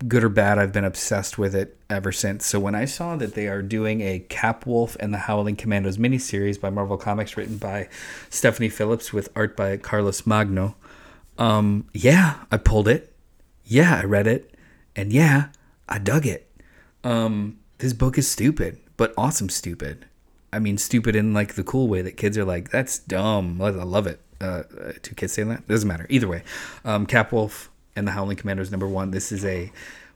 good 0.07 0.23
or 0.23 0.29
bad, 0.29 0.59
I've 0.59 0.73
been 0.73 0.83
obsessed 0.83 1.37
with 1.37 1.55
it 1.55 1.77
ever 1.89 2.11
since. 2.11 2.45
So 2.45 2.59
when 2.59 2.75
I 2.75 2.85
saw 2.85 3.15
that 3.15 3.33
they 3.33 3.47
are 3.47 3.61
doing 3.61 4.01
a 4.01 4.19
Cap 4.19 4.65
Wolf 4.65 4.97
and 4.99 5.13
the 5.13 5.19
Howling 5.19 5.55
Commandos 5.55 5.97
miniseries 5.97 6.59
by 6.59 6.69
Marvel 6.69 6.97
Comics, 6.97 7.37
written 7.37 7.57
by 7.57 7.87
Stephanie 8.29 8.69
Phillips 8.69 9.13
with 9.13 9.29
art 9.35 9.55
by 9.55 9.77
Carlos 9.77 10.25
Magno, 10.27 10.75
um, 11.37 11.87
yeah, 11.93 12.43
I 12.51 12.57
pulled 12.57 12.87
it. 12.87 13.13
Yeah, 13.63 13.99
I 14.01 14.05
read 14.05 14.27
it, 14.27 14.55
and 14.95 15.13
yeah, 15.13 15.49
I 15.87 15.99
dug 15.99 16.25
it. 16.25 16.51
Um, 17.03 17.59
this 17.77 17.93
book 17.93 18.17
is 18.17 18.27
stupid, 18.27 18.79
but 18.97 19.13
awesome 19.17 19.49
stupid. 19.49 20.05
I 20.51 20.59
mean, 20.59 20.77
stupid 20.77 21.15
in 21.15 21.33
like 21.33 21.53
the 21.53 21.63
cool 21.63 21.87
way 21.87 22.01
that 22.01 22.17
kids 22.17 22.37
are 22.37 22.43
like, 22.43 22.71
"That's 22.71 22.97
dumb." 22.97 23.61
I 23.61 23.69
love 23.69 24.07
it. 24.07 24.19
Uh, 24.41 24.63
two 25.03 25.15
kids 25.15 25.33
saying 25.33 25.49
that 25.49 25.67
doesn't 25.67 25.87
matter. 25.87 26.07
Either 26.09 26.27
way, 26.27 26.43
um, 26.83 27.05
Cap 27.05 27.31
Wolf 27.31 27.69
and 27.95 28.07
the 28.07 28.11
Howling 28.11 28.37
Commandos 28.37 28.71
number 28.71 28.87
one. 28.87 29.11
This 29.11 29.31
is 29.31 29.43
a 29.45 29.71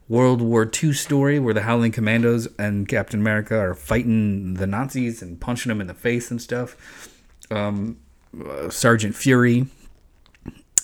World 0.10 0.42
War 0.42 0.70
II 0.84 0.94
story 0.94 1.40
where 1.40 1.54
the 1.54 1.62
Howling 1.62 1.92
Commandos 1.92 2.48
and 2.60 2.88
Captain 2.88 3.20
America 3.20 3.58
are 3.58 3.74
fighting 3.74 4.56
the 4.56 4.68
Nazis 4.68 5.22
and 5.22 5.40
punching 5.40 5.70
them 5.70 5.82
in 5.82 5.88
the 5.88 5.94
face 5.94 6.30
and 6.30 6.42
stuff. 6.42 7.10
Um, 7.50 7.98
uh, 8.38 8.70
Sergeant 8.70 9.16
Fury 9.16 9.68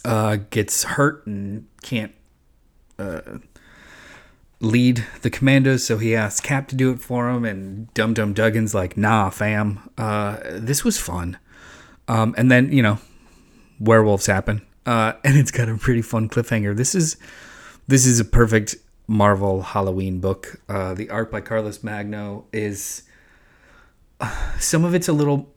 uh, 0.06 0.38
gets 0.50 0.84
hurt 0.84 1.26
and 1.28 1.68
can't 1.82 2.14
uh, 2.98 3.40
lead 4.62 5.06
the 5.22 5.30
commandos, 5.30 5.84
so 5.84 5.98
he 5.98 6.16
asks 6.16 6.40
Cap 6.40 6.68
to 6.70 6.76
do 6.76 6.92
it 6.92 7.02
for 7.02 7.30
him. 7.30 7.44
And 7.44 7.94
Dum 7.94 8.14
Dum 8.14 8.34
Dugan's 8.34 8.74
like, 8.74 8.98
"Nah, 8.98 9.30
fam, 9.30 9.90
uh, 9.98 10.38
this 10.52 10.84
was 10.84 10.98
fun." 10.98 11.38
Um, 12.08 12.36
and 12.38 12.52
then 12.52 12.72
you 12.72 12.82
know, 12.82 13.00
werewolves 13.80 14.28
happen 14.28 14.62
uh, 14.86 15.14
and 15.24 15.38
it's 15.38 15.52
got 15.52 15.70
a 15.70 15.78
pretty 15.78 16.02
fun 16.02 16.30
cliffhanger. 16.30 16.76
This 16.76 16.96
is 16.96 17.18
this 17.88 18.06
is 18.06 18.20
a 18.20 18.26
perfect 18.26 18.76
Marvel 19.08 19.64
Halloween 19.64 20.20
book. 20.20 20.62
Uh, 20.70 20.94
the 20.94 21.10
art 21.10 21.32
by 21.32 21.42
Carlos 21.42 21.84
Magno 21.84 22.46
is 22.54 23.04
uh, 24.20 24.56
some 24.60 24.86
of 24.86 24.94
it's 24.94 25.08
a 25.08 25.14
little, 25.14 25.52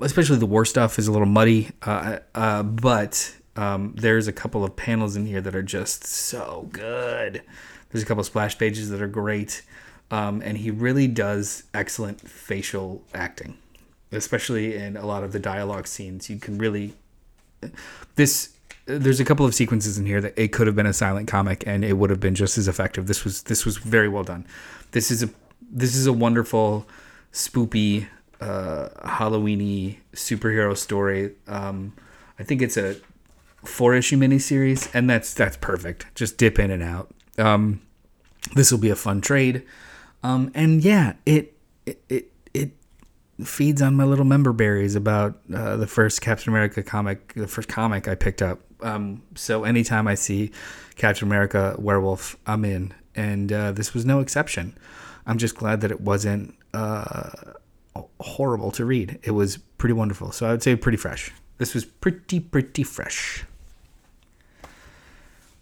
especially 0.00 0.38
the 0.38 0.46
war 0.46 0.64
stuff 0.64 0.98
is 0.98 1.08
a 1.08 1.12
little 1.12 1.26
muddy, 1.26 1.70
uh, 1.82 2.18
uh, 2.34 2.62
but 2.62 3.34
um, 3.56 3.94
there's 3.96 4.28
a 4.28 4.32
couple 4.32 4.64
of 4.64 4.76
panels 4.76 5.16
in 5.16 5.26
here 5.26 5.40
that 5.40 5.54
are 5.54 5.62
just 5.62 6.04
so 6.04 6.68
good. 6.72 7.42
There's 7.90 8.02
a 8.02 8.06
couple 8.06 8.20
of 8.20 8.26
splash 8.26 8.56
pages 8.56 8.90
that 8.90 9.02
are 9.02 9.08
great, 9.08 9.62
um, 10.10 10.42
and 10.44 10.58
he 10.58 10.70
really 10.70 11.08
does 11.08 11.64
excellent 11.74 12.20
facial 12.20 13.02
acting, 13.14 13.58
especially 14.12 14.76
in 14.76 14.96
a 14.96 15.06
lot 15.06 15.24
of 15.24 15.32
the 15.32 15.40
dialogue 15.40 15.86
scenes. 15.86 16.30
You 16.30 16.38
can 16.38 16.58
really 16.58 16.94
this 18.14 18.50
there's 18.98 19.20
a 19.20 19.24
couple 19.24 19.46
of 19.46 19.54
sequences 19.54 19.98
in 19.98 20.06
here 20.06 20.20
that 20.20 20.34
it 20.36 20.52
could 20.52 20.66
have 20.66 20.76
been 20.76 20.86
a 20.86 20.92
silent 20.92 21.28
comic 21.28 21.64
and 21.66 21.84
it 21.84 21.94
would 21.94 22.10
have 22.10 22.20
been 22.20 22.34
just 22.34 22.58
as 22.58 22.68
effective. 22.68 23.06
This 23.06 23.24
was 23.24 23.42
this 23.44 23.64
was 23.64 23.76
very 23.78 24.08
well 24.08 24.24
done. 24.24 24.46
This 24.92 25.10
is 25.10 25.22
a 25.22 25.30
this 25.70 25.94
is 25.94 26.06
a 26.06 26.12
wonderful, 26.12 26.86
spoopy, 27.32 28.08
uh, 28.40 28.88
Halloweeny 29.04 29.98
superhero 30.14 30.76
story. 30.76 31.32
Um, 31.46 31.94
I 32.38 32.42
think 32.42 32.62
it's 32.62 32.76
a 32.76 32.96
four 33.64 33.94
issue 33.94 34.16
miniseries, 34.16 34.90
and 34.94 35.08
that's 35.08 35.34
that's 35.34 35.56
perfect. 35.56 36.06
Just 36.14 36.38
dip 36.38 36.58
in 36.58 36.70
and 36.70 36.82
out. 36.82 37.12
Um, 37.38 37.80
this 38.54 38.72
will 38.72 38.78
be 38.78 38.90
a 38.90 38.96
fun 38.96 39.20
trade, 39.20 39.62
um, 40.22 40.50
and 40.54 40.82
yeah, 40.82 41.14
it 41.26 41.54
it, 41.86 42.02
it 42.08 42.29
feeds 43.44 43.82
on 43.82 43.96
my 43.96 44.04
little 44.04 44.24
member 44.24 44.52
berries 44.52 44.96
about 44.96 45.40
uh, 45.54 45.76
the 45.76 45.86
first 45.86 46.20
Captain 46.20 46.50
America 46.50 46.82
comic, 46.82 47.34
the 47.34 47.46
first 47.46 47.68
comic 47.68 48.08
I 48.08 48.14
picked 48.14 48.42
up. 48.42 48.60
Um, 48.82 49.22
so 49.34 49.64
anytime 49.64 50.06
I 50.08 50.14
see 50.14 50.52
Captain 50.96 51.28
America 51.28 51.76
werewolf, 51.78 52.36
I'm 52.46 52.64
in, 52.64 52.94
and 53.14 53.52
uh, 53.52 53.72
this 53.72 53.94
was 53.94 54.04
no 54.04 54.20
exception. 54.20 54.76
I'm 55.26 55.38
just 55.38 55.54
glad 55.54 55.80
that 55.82 55.90
it 55.90 56.00
wasn't 56.00 56.54
uh, 56.72 57.30
horrible 58.20 58.70
to 58.72 58.84
read. 58.84 59.18
It 59.22 59.32
was 59.32 59.58
pretty 59.78 59.92
wonderful. 59.92 60.32
So 60.32 60.46
I 60.46 60.50
would 60.50 60.62
say 60.62 60.76
pretty 60.76 60.98
fresh. 60.98 61.32
This 61.58 61.74
was 61.74 61.84
pretty 61.84 62.40
pretty 62.40 62.82
fresh. 62.82 63.44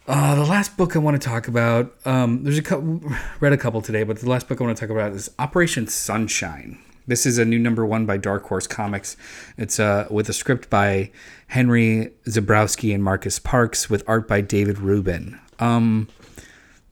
Uh, 0.06 0.34
the 0.36 0.44
last 0.44 0.78
book 0.78 0.96
I 0.96 1.00
want 1.00 1.20
to 1.20 1.28
talk 1.28 1.48
about, 1.48 1.94
um, 2.06 2.42
there's 2.42 2.56
a 2.56 2.62
couple, 2.62 3.02
read 3.40 3.52
a 3.52 3.58
couple 3.58 3.82
today, 3.82 4.04
but 4.04 4.18
the 4.18 4.30
last 4.30 4.48
book 4.48 4.58
I 4.58 4.64
want 4.64 4.74
to 4.74 4.80
talk 4.80 4.90
about 4.90 5.12
is 5.12 5.30
Operation 5.38 5.86
Sunshine. 5.86 6.78
This 7.08 7.24
is 7.24 7.38
a 7.38 7.44
new 7.46 7.58
number 7.58 7.86
one 7.86 8.04
by 8.04 8.18
Dark 8.18 8.44
Horse 8.44 8.66
Comics. 8.66 9.16
It's 9.56 9.80
uh, 9.80 10.06
with 10.10 10.28
a 10.28 10.34
script 10.34 10.68
by 10.68 11.10
Henry 11.46 12.12
Zebrowski 12.26 12.94
and 12.94 13.02
Marcus 13.02 13.38
Parks, 13.38 13.88
with 13.88 14.04
art 14.06 14.28
by 14.28 14.42
David 14.42 14.78
Rubin. 14.78 15.40
Um, 15.58 16.08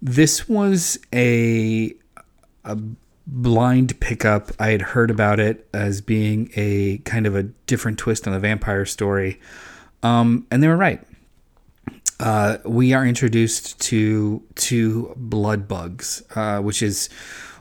this 0.00 0.48
was 0.48 0.98
a 1.14 1.92
a 2.64 2.78
blind 3.26 4.00
pickup. 4.00 4.52
I 4.58 4.70
had 4.70 4.80
heard 4.80 5.10
about 5.10 5.38
it 5.38 5.68
as 5.74 6.00
being 6.00 6.50
a 6.56 6.96
kind 7.04 7.26
of 7.26 7.36
a 7.36 7.42
different 7.42 7.98
twist 7.98 8.26
on 8.26 8.32
the 8.32 8.40
vampire 8.40 8.86
story, 8.86 9.38
um, 10.02 10.46
and 10.50 10.62
they 10.62 10.68
were 10.68 10.78
right. 10.78 11.02
Uh, 12.18 12.56
we 12.64 12.94
are 12.94 13.04
introduced 13.04 13.78
to 13.82 14.42
two 14.54 15.12
blood 15.16 15.68
bugs, 15.68 16.22
uh, 16.34 16.60
which 16.60 16.82
is 16.82 17.10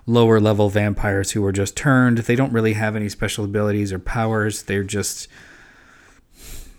lower 0.07 0.39
level 0.39 0.69
vampires 0.69 1.31
who 1.31 1.43
are 1.45 1.51
just 1.51 1.75
turned. 1.75 2.19
They 2.19 2.35
don't 2.35 2.53
really 2.53 2.73
have 2.73 2.95
any 2.95 3.09
special 3.09 3.45
abilities 3.45 3.91
or 3.91 3.99
powers. 3.99 4.63
They're 4.63 4.83
just 4.83 5.27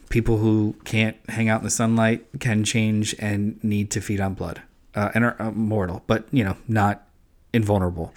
people 0.09 0.39
who 0.39 0.77
can't 0.85 1.17
hang 1.29 1.49
out 1.49 1.61
in 1.61 1.65
the 1.65 1.71
sunlight, 1.71 2.27
can 2.41 2.65
change, 2.65 3.15
and 3.19 3.63
need 3.63 3.91
to 3.93 4.01
feed 4.01 4.21
on 4.21 4.35
blood, 4.35 4.63
uh, 4.95 5.11
and 5.15 5.25
are 5.25 5.37
uh, 5.41 5.51
mortal, 5.51 6.03
but 6.07 6.27
you 6.31 6.45
know 6.45 6.57
not 6.69 7.07
invulnerable. 7.53 8.15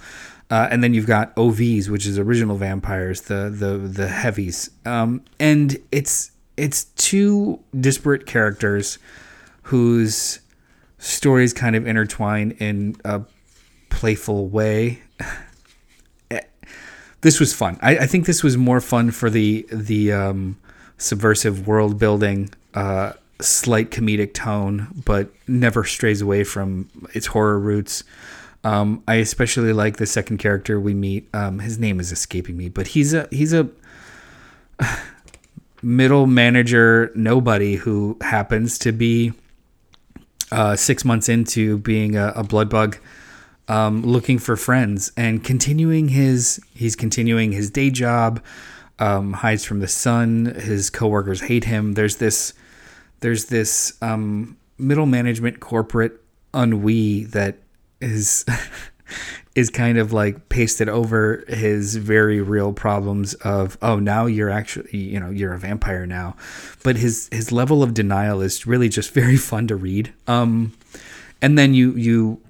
Uh, 0.52 0.68
and 0.72 0.84
then 0.84 0.96
you've 0.96 1.06
got 1.06 1.36
OVs, 1.36 1.90
which 1.90 2.08
is 2.08 2.18
original 2.18 2.58
vampires, 2.58 3.22
the 3.22 3.50
the 3.54 3.78
the 3.78 4.08
heavies, 4.08 4.70
um, 4.86 5.24
and 5.40 5.78
it's 5.92 6.32
it's 6.58 6.86
two 6.96 7.60
disparate 7.80 8.26
characters 8.26 9.00
whose 9.64 10.40
stories 10.98 11.54
kind 11.54 11.76
of 11.76 11.88
intertwine 11.88 12.52
in 12.60 12.96
a 13.06 13.22
playful 14.00 14.48
way. 14.48 15.02
this 17.22 17.38
was 17.38 17.54
fun. 17.54 17.78
I, 17.82 17.98
I, 17.98 18.06
think 18.08 18.28
this 18.28 18.42
was 18.44 18.56
more 18.56 18.80
fun 18.80 19.12
for 19.12 19.30
the 19.30 19.68
the 19.70 20.14
um, 20.14 20.58
subversive 20.98 21.68
world 21.68 22.00
building, 22.00 22.50
uh, 22.74 23.12
slight 23.42 23.92
comedic 23.92 24.34
tone, 24.34 24.88
but 25.04 25.34
never 25.50 25.84
strays 25.84 26.22
away 26.22 26.46
from 26.46 26.90
its 27.14 27.28
horror 27.28 27.60
roots. 27.60 28.06
Um, 28.64 29.04
I 29.06 29.16
especially 29.16 29.74
like 29.74 29.98
the 29.98 30.06
second 30.06 30.38
character 30.38 30.80
we 30.80 30.94
meet. 30.94 31.28
Um, 31.34 31.60
his 31.60 31.78
name 31.78 32.00
is 32.00 32.14
escaping 32.14 32.56
me, 32.56 32.70
but 32.70 32.88
he's 32.88 33.14
a 33.14 33.28
he's 33.32 33.52
a 33.52 33.68
middle 35.82 36.26
manager 36.26 37.12
nobody 37.16 37.76
who 37.76 38.18
happens 38.22 38.80
to 38.80 38.94
be 38.94 39.34
uh, 40.54 40.78
six 40.78 41.04
months 41.04 41.28
into 41.28 41.80
being 41.80 42.16
a, 42.16 42.32
a 42.38 42.44
blood 42.44 42.70
bug, 42.70 42.98
um, 43.70 44.02
looking 44.02 44.40
for 44.40 44.58
friends 44.58 45.12
and 45.16 45.44
continuing 45.44 46.10
his 46.10 46.60
he's 46.74 46.96
continuing 46.96 47.52
his 47.52 47.70
day 47.70 47.90
job, 47.90 48.44
um, 48.98 49.34
hides 49.34 49.64
from 49.64 49.80
the 49.80 49.88
sun. 49.88 50.46
His 50.46 50.90
coworkers 50.90 51.42
hate 51.42 51.64
him. 51.64 51.94
There's 51.94 52.18
this 52.18 52.54
there's 53.22 53.46
this 53.46 53.94
um, 54.02 54.58
middle 54.78 55.06
management 55.06 55.60
corporate 55.60 56.20
ennui 56.54 57.26
that 57.26 57.58
is 58.02 58.44
is 59.56 59.70
kind 59.70 59.98
of 59.98 60.14
like 60.14 60.50
pasted 60.50 60.90
over 60.90 61.44
his 61.48 61.96
very 61.96 62.42
real 62.42 62.74
problems 62.74 63.34
of 63.36 63.78
oh 63.82 64.00
now 64.00 64.26
you're 64.26 64.50
actually 64.50 64.98
you 64.98 65.20
know 65.20 65.30
you're 65.30 65.54
a 65.54 65.60
vampire 65.60 66.06
now 66.06 66.36
but 66.84 66.96
his 66.96 67.30
his 67.32 67.52
level 67.52 67.84
of 67.84 67.94
denial 67.94 68.42
is 68.42 68.66
really 68.66 68.90
just 68.90 69.12
very 69.12 69.38
fun 69.52 69.68
to 69.68 69.76
read 69.76 70.14
um 70.28 70.74
and 71.42 71.58
then 71.58 71.74
you 71.74 71.94
you 71.94 72.42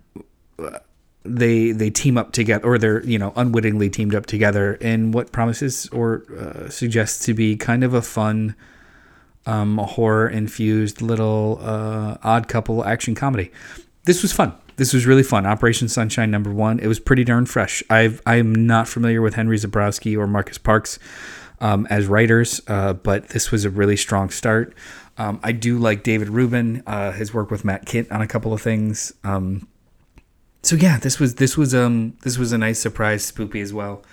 they 1.24 1.72
they 1.72 1.90
team 1.90 2.18
up 2.18 2.32
together 2.32 2.66
or 2.66 2.78
they're 2.78 3.04
you 3.04 3.20
know 3.20 3.34
unwittingly 3.36 3.90
teamed 3.90 4.16
up 4.16 4.26
together 4.26 4.76
in 4.76 5.12
what 5.12 5.32
promises 5.32 5.88
or 5.90 6.24
uh, 6.38 6.70
suggests 6.70 7.26
to 7.26 7.34
be 7.34 7.56
kind 7.56 7.84
of 7.84 7.94
a 7.94 8.02
fun 8.02 8.56
um 9.46 9.78
horror 9.78 10.28
infused 10.28 11.02
little 11.02 11.60
uh 11.62 12.18
odd 12.24 12.48
couple 12.48 12.86
action 12.86 13.16
comedy 13.16 13.52
this 14.06 14.22
was 14.22 14.32
fun 14.32 14.54
this 14.80 14.94
was 14.94 15.06
really 15.06 15.24
fun. 15.24 15.46
Operation 15.46 15.90
Sunshine 15.90 16.32
number 16.32 16.54
one. 16.54 16.80
It 16.80 16.88
was 16.88 17.02
pretty 17.02 17.26
darn 17.26 17.46
fresh. 17.46 17.84
I've 17.90 18.22
I'm 18.26 18.66
not 18.66 18.88
familiar 18.88 19.22
with 19.22 19.34
Henry 19.34 19.58
Zebrowski 19.58 20.18
or 20.18 20.26
Marcus 20.26 20.58
Parks 20.58 21.00
um, 21.60 21.86
as 21.90 22.08
writers, 22.08 22.62
uh, 22.66 22.94
but 22.94 23.28
this 23.28 23.52
was 23.52 23.66
a 23.66 23.70
really 23.70 23.98
strong 23.98 24.30
start. 24.30 24.74
Um, 25.18 25.42
I 25.44 25.52
do 25.52 25.78
like 25.78 26.04
David 26.04 26.30
Rubin, 26.30 26.82
uh, 26.88 27.12
his 27.12 27.34
work 27.34 27.52
with 27.52 27.66
Matt 27.66 27.88
Kindt 27.88 28.10
on 28.10 28.22
a 28.22 28.28
couple 28.28 28.54
of 28.54 28.62
things. 28.62 29.14
So 30.62 30.76
yeah, 30.76 30.98
this 30.98 31.20
was 31.20 31.36
this 31.36 31.58
was 31.58 31.74
um 31.74 32.18
this 32.24 32.38
was 32.38 32.52
a 32.52 32.58
nice 32.58 32.80
surprise, 32.80 33.30
spoopy 33.32 33.62
as 33.62 33.74
well. 33.74 34.04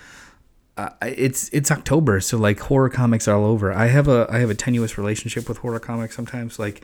Uh, 0.77 0.89
it's 1.01 1.49
it's 1.49 1.71
October, 1.71 2.19
so 2.21 2.37
like 2.37 2.59
horror 2.59 2.89
comics 2.89 3.27
are 3.27 3.35
all 3.35 3.45
over. 3.45 3.73
I 3.73 3.87
have 3.87 4.07
a 4.07 4.27
I 4.29 4.39
have 4.39 4.49
a 4.49 4.55
tenuous 4.55 4.97
relationship 4.97 5.49
with 5.49 5.57
horror 5.59 5.79
comics 5.79 6.15
sometimes. 6.15 6.59
Like 6.59 6.81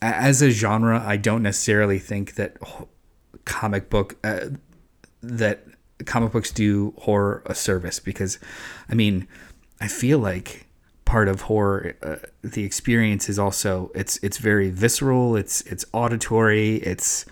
as 0.00 0.42
a 0.42 0.50
genre, 0.50 1.02
I 1.04 1.16
don't 1.16 1.42
necessarily 1.42 1.98
think 1.98 2.34
that 2.34 2.56
comic 3.44 3.90
book 3.90 4.16
uh, 4.24 4.46
that 5.22 5.64
comic 6.06 6.32
books 6.32 6.50
do 6.50 6.94
horror 6.98 7.42
a 7.46 7.54
service 7.54 8.00
because 8.00 8.38
I 8.88 8.94
mean 8.94 9.28
I 9.80 9.88
feel 9.88 10.18
like 10.18 10.66
part 11.04 11.28
of 11.28 11.42
horror 11.42 11.96
uh, 12.02 12.16
the 12.42 12.64
experience 12.64 13.28
is 13.28 13.38
also 13.38 13.90
it's 13.94 14.18
it's 14.22 14.38
very 14.38 14.70
visceral 14.70 15.36
it's 15.36 15.62
it's 15.62 15.84
auditory 15.92 16.76
it's 16.76 17.24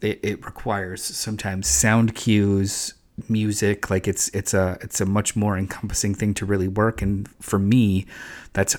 it, 0.00 0.20
it 0.22 0.44
requires 0.44 1.02
sometimes 1.02 1.66
sound 1.66 2.14
cues 2.14 2.94
music 3.28 3.88
like 3.88 4.06
it's 4.06 4.28
it's 4.28 4.52
a 4.52 4.76
it's 4.82 5.00
a 5.00 5.06
much 5.06 5.34
more 5.34 5.56
encompassing 5.56 6.14
thing 6.14 6.34
to 6.34 6.44
really 6.44 6.68
work. 6.68 7.00
And 7.00 7.28
for 7.40 7.58
me 7.58 8.06
that's 8.52 8.76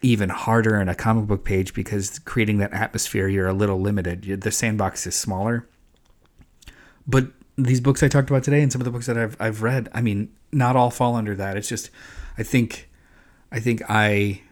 even 0.00 0.30
harder 0.30 0.80
in 0.80 0.88
a 0.88 0.94
comic 0.94 1.26
book 1.26 1.44
page 1.44 1.74
because 1.74 2.18
creating 2.20 2.58
that 2.58 2.72
atmosphere 2.72 3.28
you're 3.28 3.48
a 3.48 3.52
little 3.52 3.80
limited. 3.80 4.40
The 4.40 4.50
sandbox 4.50 5.06
is 5.06 5.14
smaller. 5.14 5.68
But 7.06 7.28
these 7.56 7.80
books 7.80 8.02
I 8.02 8.08
talked 8.08 8.30
about 8.30 8.44
today 8.44 8.62
and 8.62 8.72
some 8.72 8.80
of 8.80 8.84
the 8.84 8.90
books 8.90 9.06
that 9.06 9.18
I've 9.18 9.36
I've 9.38 9.62
read, 9.62 9.88
I 9.92 10.00
mean, 10.00 10.30
not 10.52 10.76
all 10.76 10.90
fall 10.90 11.14
under 11.16 11.34
that. 11.34 11.56
It's 11.56 11.68
just 11.68 11.90
I 12.38 12.42
think 12.42 12.88
I 13.52 13.60
think 13.60 13.82
I 13.88 14.42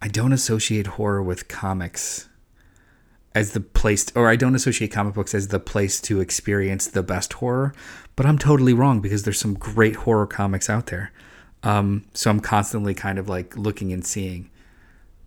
I 0.00 0.08
don't 0.08 0.32
associate 0.32 0.86
horror 0.86 1.22
with 1.22 1.48
comics 1.48 2.28
as 3.34 3.52
the 3.52 3.60
place 3.60 4.04
to, 4.06 4.18
or 4.18 4.28
I 4.28 4.36
don't 4.36 4.54
associate 4.54 4.90
comic 4.90 5.14
books 5.14 5.34
as 5.34 5.48
the 5.48 5.60
place 5.60 6.00
to 6.02 6.20
experience 6.20 6.86
the 6.86 7.02
best 7.02 7.34
horror, 7.34 7.74
but 8.16 8.26
I'm 8.26 8.38
totally 8.38 8.72
wrong 8.72 9.00
because 9.00 9.22
there's 9.22 9.38
some 9.38 9.54
great 9.54 9.96
horror 9.96 10.26
comics 10.26 10.68
out 10.68 10.86
there. 10.86 11.12
Um, 11.62 12.06
so 12.14 12.30
I'm 12.30 12.40
constantly 12.40 12.94
kind 12.94 13.18
of 13.18 13.28
like 13.28 13.56
looking 13.56 13.92
and 13.92 14.04
seeing, 14.04 14.50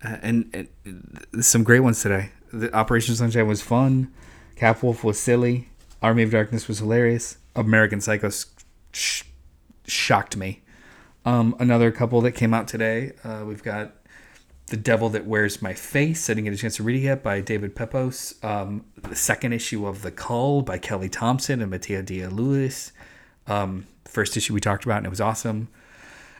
uh, 0.04 0.16
and, 0.22 0.68
and, 0.84 1.44
some 1.44 1.64
great 1.64 1.80
ones 1.80 2.02
today. 2.02 2.30
The 2.52 2.74
Operation 2.74 3.14
Sunshine 3.14 3.46
was 3.46 3.62
fun. 3.62 4.12
Cap 4.56 4.82
Wolf 4.82 5.02
was 5.02 5.18
silly. 5.18 5.68
Army 6.02 6.22
of 6.24 6.30
Darkness 6.30 6.68
was 6.68 6.80
hilarious. 6.80 7.38
American 7.56 8.00
Psycho 8.00 8.30
sh- 8.92 9.22
shocked 9.86 10.36
me. 10.36 10.62
Um, 11.24 11.56
another 11.58 11.90
couple 11.90 12.20
that 12.22 12.32
came 12.32 12.52
out 12.52 12.68
today. 12.68 13.12
Uh, 13.24 13.44
we've 13.46 13.62
got 13.62 13.94
The 14.66 14.76
Devil 14.76 15.10
That 15.10 15.26
Wears 15.26 15.60
My 15.60 15.74
Face. 15.74 16.28
I 16.28 16.34
didn't 16.34 16.44
get 16.44 16.54
a 16.54 16.56
chance 16.56 16.76
to 16.76 16.82
read 16.82 16.96
it 16.96 17.04
yet 17.04 17.22
by 17.22 17.40
David 17.40 17.76
Pepose. 17.76 18.34
Um, 18.42 18.84
the 19.02 19.14
second 19.14 19.52
issue 19.52 19.86
of 19.86 20.02
The 20.02 20.10
Cull 20.10 20.62
by 20.62 20.78
Kelly 20.78 21.08
Thompson 21.08 21.60
and 21.60 21.70
Mattia 21.70 22.02
De 22.02 22.20
Iulis. 22.20 22.92
Um, 23.46 23.86
first 24.04 24.36
issue 24.36 24.54
we 24.54 24.60
talked 24.60 24.84
about 24.84 24.98
and 24.98 25.06
it 25.06 25.10
was 25.10 25.20
awesome. 25.20 25.68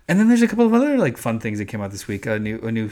And 0.08 0.18
then 0.18 0.28
there's 0.28 0.42
a 0.42 0.48
couple 0.48 0.66
of 0.66 0.74
other 0.74 0.96
like 0.98 1.16
fun 1.16 1.40
things 1.40 1.58
that 1.58 1.66
came 1.66 1.80
out 1.80 1.90
this 1.90 2.06
week. 2.06 2.26
A 2.26 2.38
new 2.38 2.58
a 2.60 2.70
new 2.70 2.90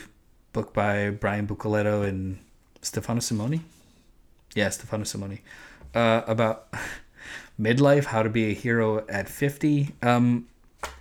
book 0.53 0.73
by 0.73 1.11
Brian 1.11 1.47
Buccellato 1.47 2.07
and 2.07 2.39
Stefano 2.81 3.21
Simeone. 3.21 3.61
Yeah, 4.55 4.69
Stefano 4.71 5.05
Simeone 5.05 5.41
uh, 5.95 6.23
about 6.27 6.73
midlife, 7.61 8.05
how 8.05 8.23
to 8.23 8.29
be 8.29 8.51
a 8.51 8.55
hero 8.55 9.07
at 9.09 9.29
50, 9.29 9.95
um, 10.03 10.47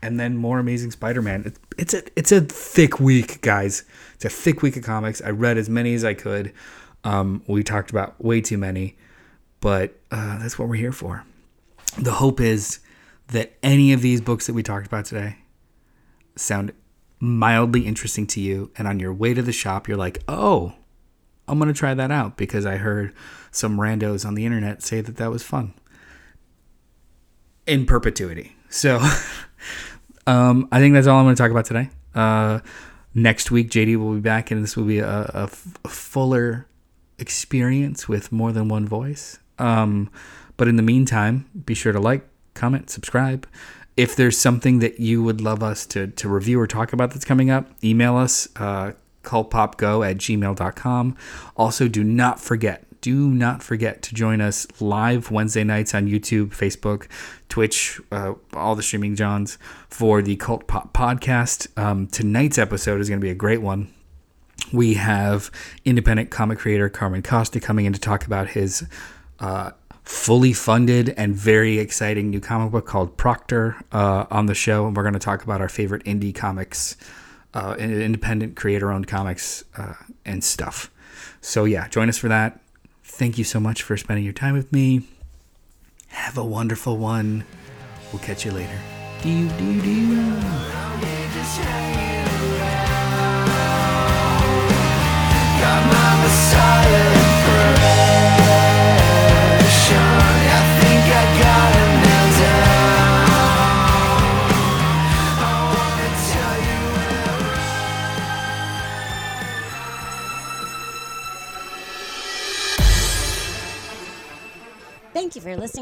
and 0.02 0.20
then 0.20 0.38
more 0.38 0.60
Amazing 0.60 0.91
Spider-Man. 0.91 1.44
It's, 1.46 1.60
it's 1.82 1.96
a 1.96 2.04
it's 2.15 2.32
a 2.32 2.41
thick 2.41 3.00
week, 3.00 3.41
guys. 3.41 3.84
It's 4.13 4.24
a 4.24 4.30
thick 4.30 4.62
week 4.62 4.78
of 4.78 4.84
comics. 4.84 5.20
I 5.20 5.32
read 5.32 5.58
as 5.58 5.67
many 5.67 5.96
as 5.96 6.06
I 6.06 6.13
could. 6.13 6.54
Um, 7.04 7.41
we 7.48 7.63
talked 7.63 7.89
about 7.89 8.24
way 8.24 8.39
too 8.39 8.60
many, 8.60 8.96
but 9.62 9.96
uh, 10.12 10.38
that's 10.38 10.60
what 10.60 10.70
we're 10.70 10.76
here 10.76 10.91
for. 10.91 11.26
The 12.00 12.12
hope 12.12 12.39
is 12.39 12.80
that 13.30 13.54
any 13.63 13.94
of 13.94 14.02
these 14.04 14.22
books 14.22 14.46
that 14.46 14.54
we 14.54 14.62
talked 14.62 14.86
about 14.86 15.06
today 15.06 15.38
sound 16.36 16.72
mildly 17.20 17.88
interesting 17.88 18.28
to 18.28 18.39
you, 18.39 18.72
and 18.78 18.88
on 18.88 19.00
your 19.00 19.12
way 19.12 19.34
to 19.34 19.41
the 19.41 19.52
shop, 19.52 19.88
you're 19.88 19.98
like, 19.98 20.20
oh, 20.28 20.74
I'm 21.48 21.58
gonna 21.58 21.74
try 21.74 21.96
that 21.96 22.12
out 22.12 22.38
because 22.38 22.63
I 22.63 22.78
heard 22.78 23.12
some 23.50 23.80
randos 23.80 24.24
on 24.24 24.36
the 24.36 24.46
internet 24.46 24.84
say 24.84 25.02
that 25.02 25.17
that 25.17 25.32
was 25.32 25.41
fun 25.41 25.74
in 27.65 27.88
perpetuity. 27.88 28.56
So, 28.70 29.00
um, 30.28 30.68
I 30.72 30.80
think 30.80 30.94
that's 30.94 31.08
all 31.08 31.18
I'm 31.18 31.26
going 31.26 31.36
to 31.36 31.42
talk 31.42 31.52
about 31.52 31.66
today. 31.66 31.90
Uh, 32.14 32.60
next 33.14 33.52
week, 33.52 33.70
JD 33.70 33.98
will 33.98 34.14
be 34.14 34.20
back, 34.20 34.52
and 34.52 34.64
this 34.64 34.76
will 34.76 34.86
be 34.86 35.00
a, 35.00 35.32
a, 35.34 35.44
f- 35.44 35.78
a 35.84 35.90
fuller 35.90 36.68
experience 37.20 38.08
with 38.08 38.32
more 38.32 38.52
than 38.52 38.68
one 38.68 38.88
voice. 38.88 39.40
Um, 39.60 40.10
but 40.58 40.68
in 40.68 40.76
the 40.76 40.84
meantime, 40.84 41.50
be 41.66 41.74
sure 41.74 41.94
to 41.94 42.00
like, 42.00 42.28
comment, 42.54 42.90
subscribe. 42.90 43.48
If 43.98 44.16
there's 44.16 44.38
something 44.38 44.80
that 44.80 45.00
you 45.00 45.24
would 45.24 45.42
love 45.42 45.62
us 45.62 45.86
to, 45.88 46.08
to 46.08 46.30
review 46.30 46.60
or 46.60 46.68
talk 46.68 46.94
about 46.94 47.12
that's 47.12 47.26
coming 47.26 47.50
up, 47.50 47.70
email 47.84 48.16
us, 48.16 48.48
uh, 48.56 48.94
cultpopgo 49.24 50.10
at 50.10 50.18
gmail.com. 50.18 51.16
Also, 51.56 51.88
do 51.88 52.04
not 52.04 52.40
forget, 52.40 52.86
do 53.02 53.30
not 53.30 53.64
forget 53.64 54.02
to 54.04 54.16
join 54.16 54.42
us 54.42 54.68
live 54.80 55.32
Wednesday 55.32 55.64
nights 55.64 55.94
on 55.94 56.08
YouTube, 56.08 56.50
Facebook, 56.50 57.08
Twitch, 57.50 58.00
uh, 58.12 58.36
all 58.54 58.76
the 58.76 58.84
streaming 58.84 59.16
johns 59.16 59.58
for 59.90 60.22
the 60.22 60.36
Cult 60.36 60.68
Pop 60.68 60.94
podcast. 60.94 61.68
Um, 61.78 62.08
tonight's 62.08 62.58
episode 62.58 63.02
is 63.02 63.10
going 63.10 63.20
to 63.20 63.26
be 63.26 63.32
a 63.32 63.36
great 63.36 63.62
one. 63.62 63.92
We 64.72 64.94
have 64.94 65.52
independent 65.84 66.30
comic 66.30 66.60
creator 66.60 66.88
Carmen 66.90 67.24
Costa 67.24 67.60
coming 67.60 67.86
in 67.86 67.94
to 67.94 68.00
talk 68.00 68.26
about 68.26 68.50
his 68.50 68.88
uh, 69.40 69.72
fully 70.04 70.54
funded 70.54 71.10
and 71.18 71.36
very 71.36 71.80
exciting 71.80 72.30
new 72.30 72.40
comic 72.40 72.72
book 72.72 72.86
called 72.86 73.18
Proctor 73.18 73.78
uh, 73.92 74.26
on 74.30 74.46
the 74.46 74.56
show. 74.56 74.88
And 74.88 74.96
we're 74.96 75.04
going 75.04 75.14
to 75.14 75.20
talk 75.20 75.44
about 75.44 75.60
our 75.60 75.70
favorite 75.70 76.04
indie 76.06 76.34
comics, 76.34 76.96
uh, 77.54 77.76
independent 77.80 78.56
creator 78.56 78.92
owned 78.92 79.08
comics 79.08 79.64
uh, 79.76 79.96
and 80.24 80.44
stuff. 80.44 80.92
So, 81.42 81.66
yeah, 81.66 81.88
join 81.88 82.08
us 82.08 82.18
for 82.18 82.28
that. 82.30 82.61
Thank 83.22 83.38
you 83.38 83.44
so 83.44 83.60
much 83.60 83.84
for 83.84 83.96
spending 83.98 84.24
your 84.24 84.34
time 84.34 84.56
with 84.56 84.74
me. 84.74 85.04
Have 86.08 86.40
a 86.40 86.44
wonderful 86.44 86.98
one. 86.98 87.44
We'll 88.12 88.20
catch 88.24 88.46
you 88.46 88.52
later. 88.52 88.80
Do, 89.22 89.48
do, 89.48 89.82
do. 89.84 90.22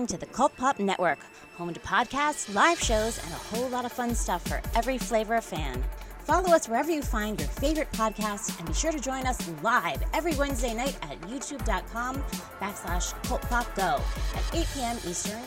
To 0.09 0.17
the 0.17 0.25
Cult 0.25 0.57
Pop 0.57 0.79
Network, 0.79 1.19
home 1.55 1.71
to 1.71 1.79
podcasts, 1.81 2.51
live 2.55 2.79
shows, 2.79 3.23
and 3.23 3.31
a 3.31 3.35
whole 3.35 3.69
lot 3.69 3.85
of 3.85 3.91
fun 3.91 4.15
stuff 4.15 4.43
for 4.47 4.59
every 4.75 4.97
flavor 4.97 5.35
of 5.35 5.45
fan. 5.45 5.83
Follow 6.23 6.49
us 6.49 6.67
wherever 6.67 6.91
you 6.91 7.03
find 7.03 7.39
your 7.39 7.47
favorite 7.49 7.91
podcasts 7.91 8.57
and 8.57 8.67
be 8.67 8.73
sure 8.73 8.91
to 8.91 8.99
join 8.99 9.27
us 9.27 9.37
live 9.61 10.01
every 10.15 10.33
Wednesday 10.33 10.73
night 10.73 10.97
at 11.03 11.21
youtube.com 11.21 12.15
backslash 12.59 13.13
cultpopgo 13.21 14.01
at 14.35 14.55
8 14.55 14.67
p.m. 14.73 14.97
Eastern. 15.05 15.41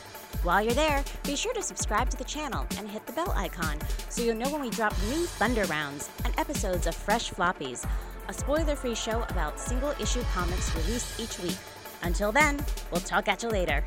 While 0.45 0.63
you're 0.63 0.75
there, 0.75 1.03
be 1.25 1.35
sure 1.35 1.55
to 1.55 1.63
subscribe 1.63 2.09
to 2.11 2.17
the 2.17 2.25
channel 2.25 2.65
and 2.79 2.89
hit 2.89 3.05
the 3.05 3.13
bell 3.15 3.33
icon 3.35 3.79
so 4.11 4.23
you'll 4.23 4.37
know 4.37 4.51
when 4.51 4.61
we 4.61 4.71
drop 4.71 4.95
new 5.09 5.27
Thunder 5.27 5.65
Rounds 5.65 6.09
and 6.25 6.39
episodes 6.39 6.87
of 6.87 6.95
Fresh 6.95 7.33
Floppies, 7.33 7.85
a 8.29 8.33
spoiler-free 8.33 8.95
show 8.95 9.25
about 9.29 9.59
single-issue 9.59 10.23
comics 10.33 10.73
released 10.77 11.19
each 11.19 11.41
week. 11.41 11.59
Until 12.03 12.31
then, 12.31 12.65
we'll 12.93 13.01
talk 13.01 13.27
at 13.27 13.43
you 13.43 13.49
later. 13.49 13.83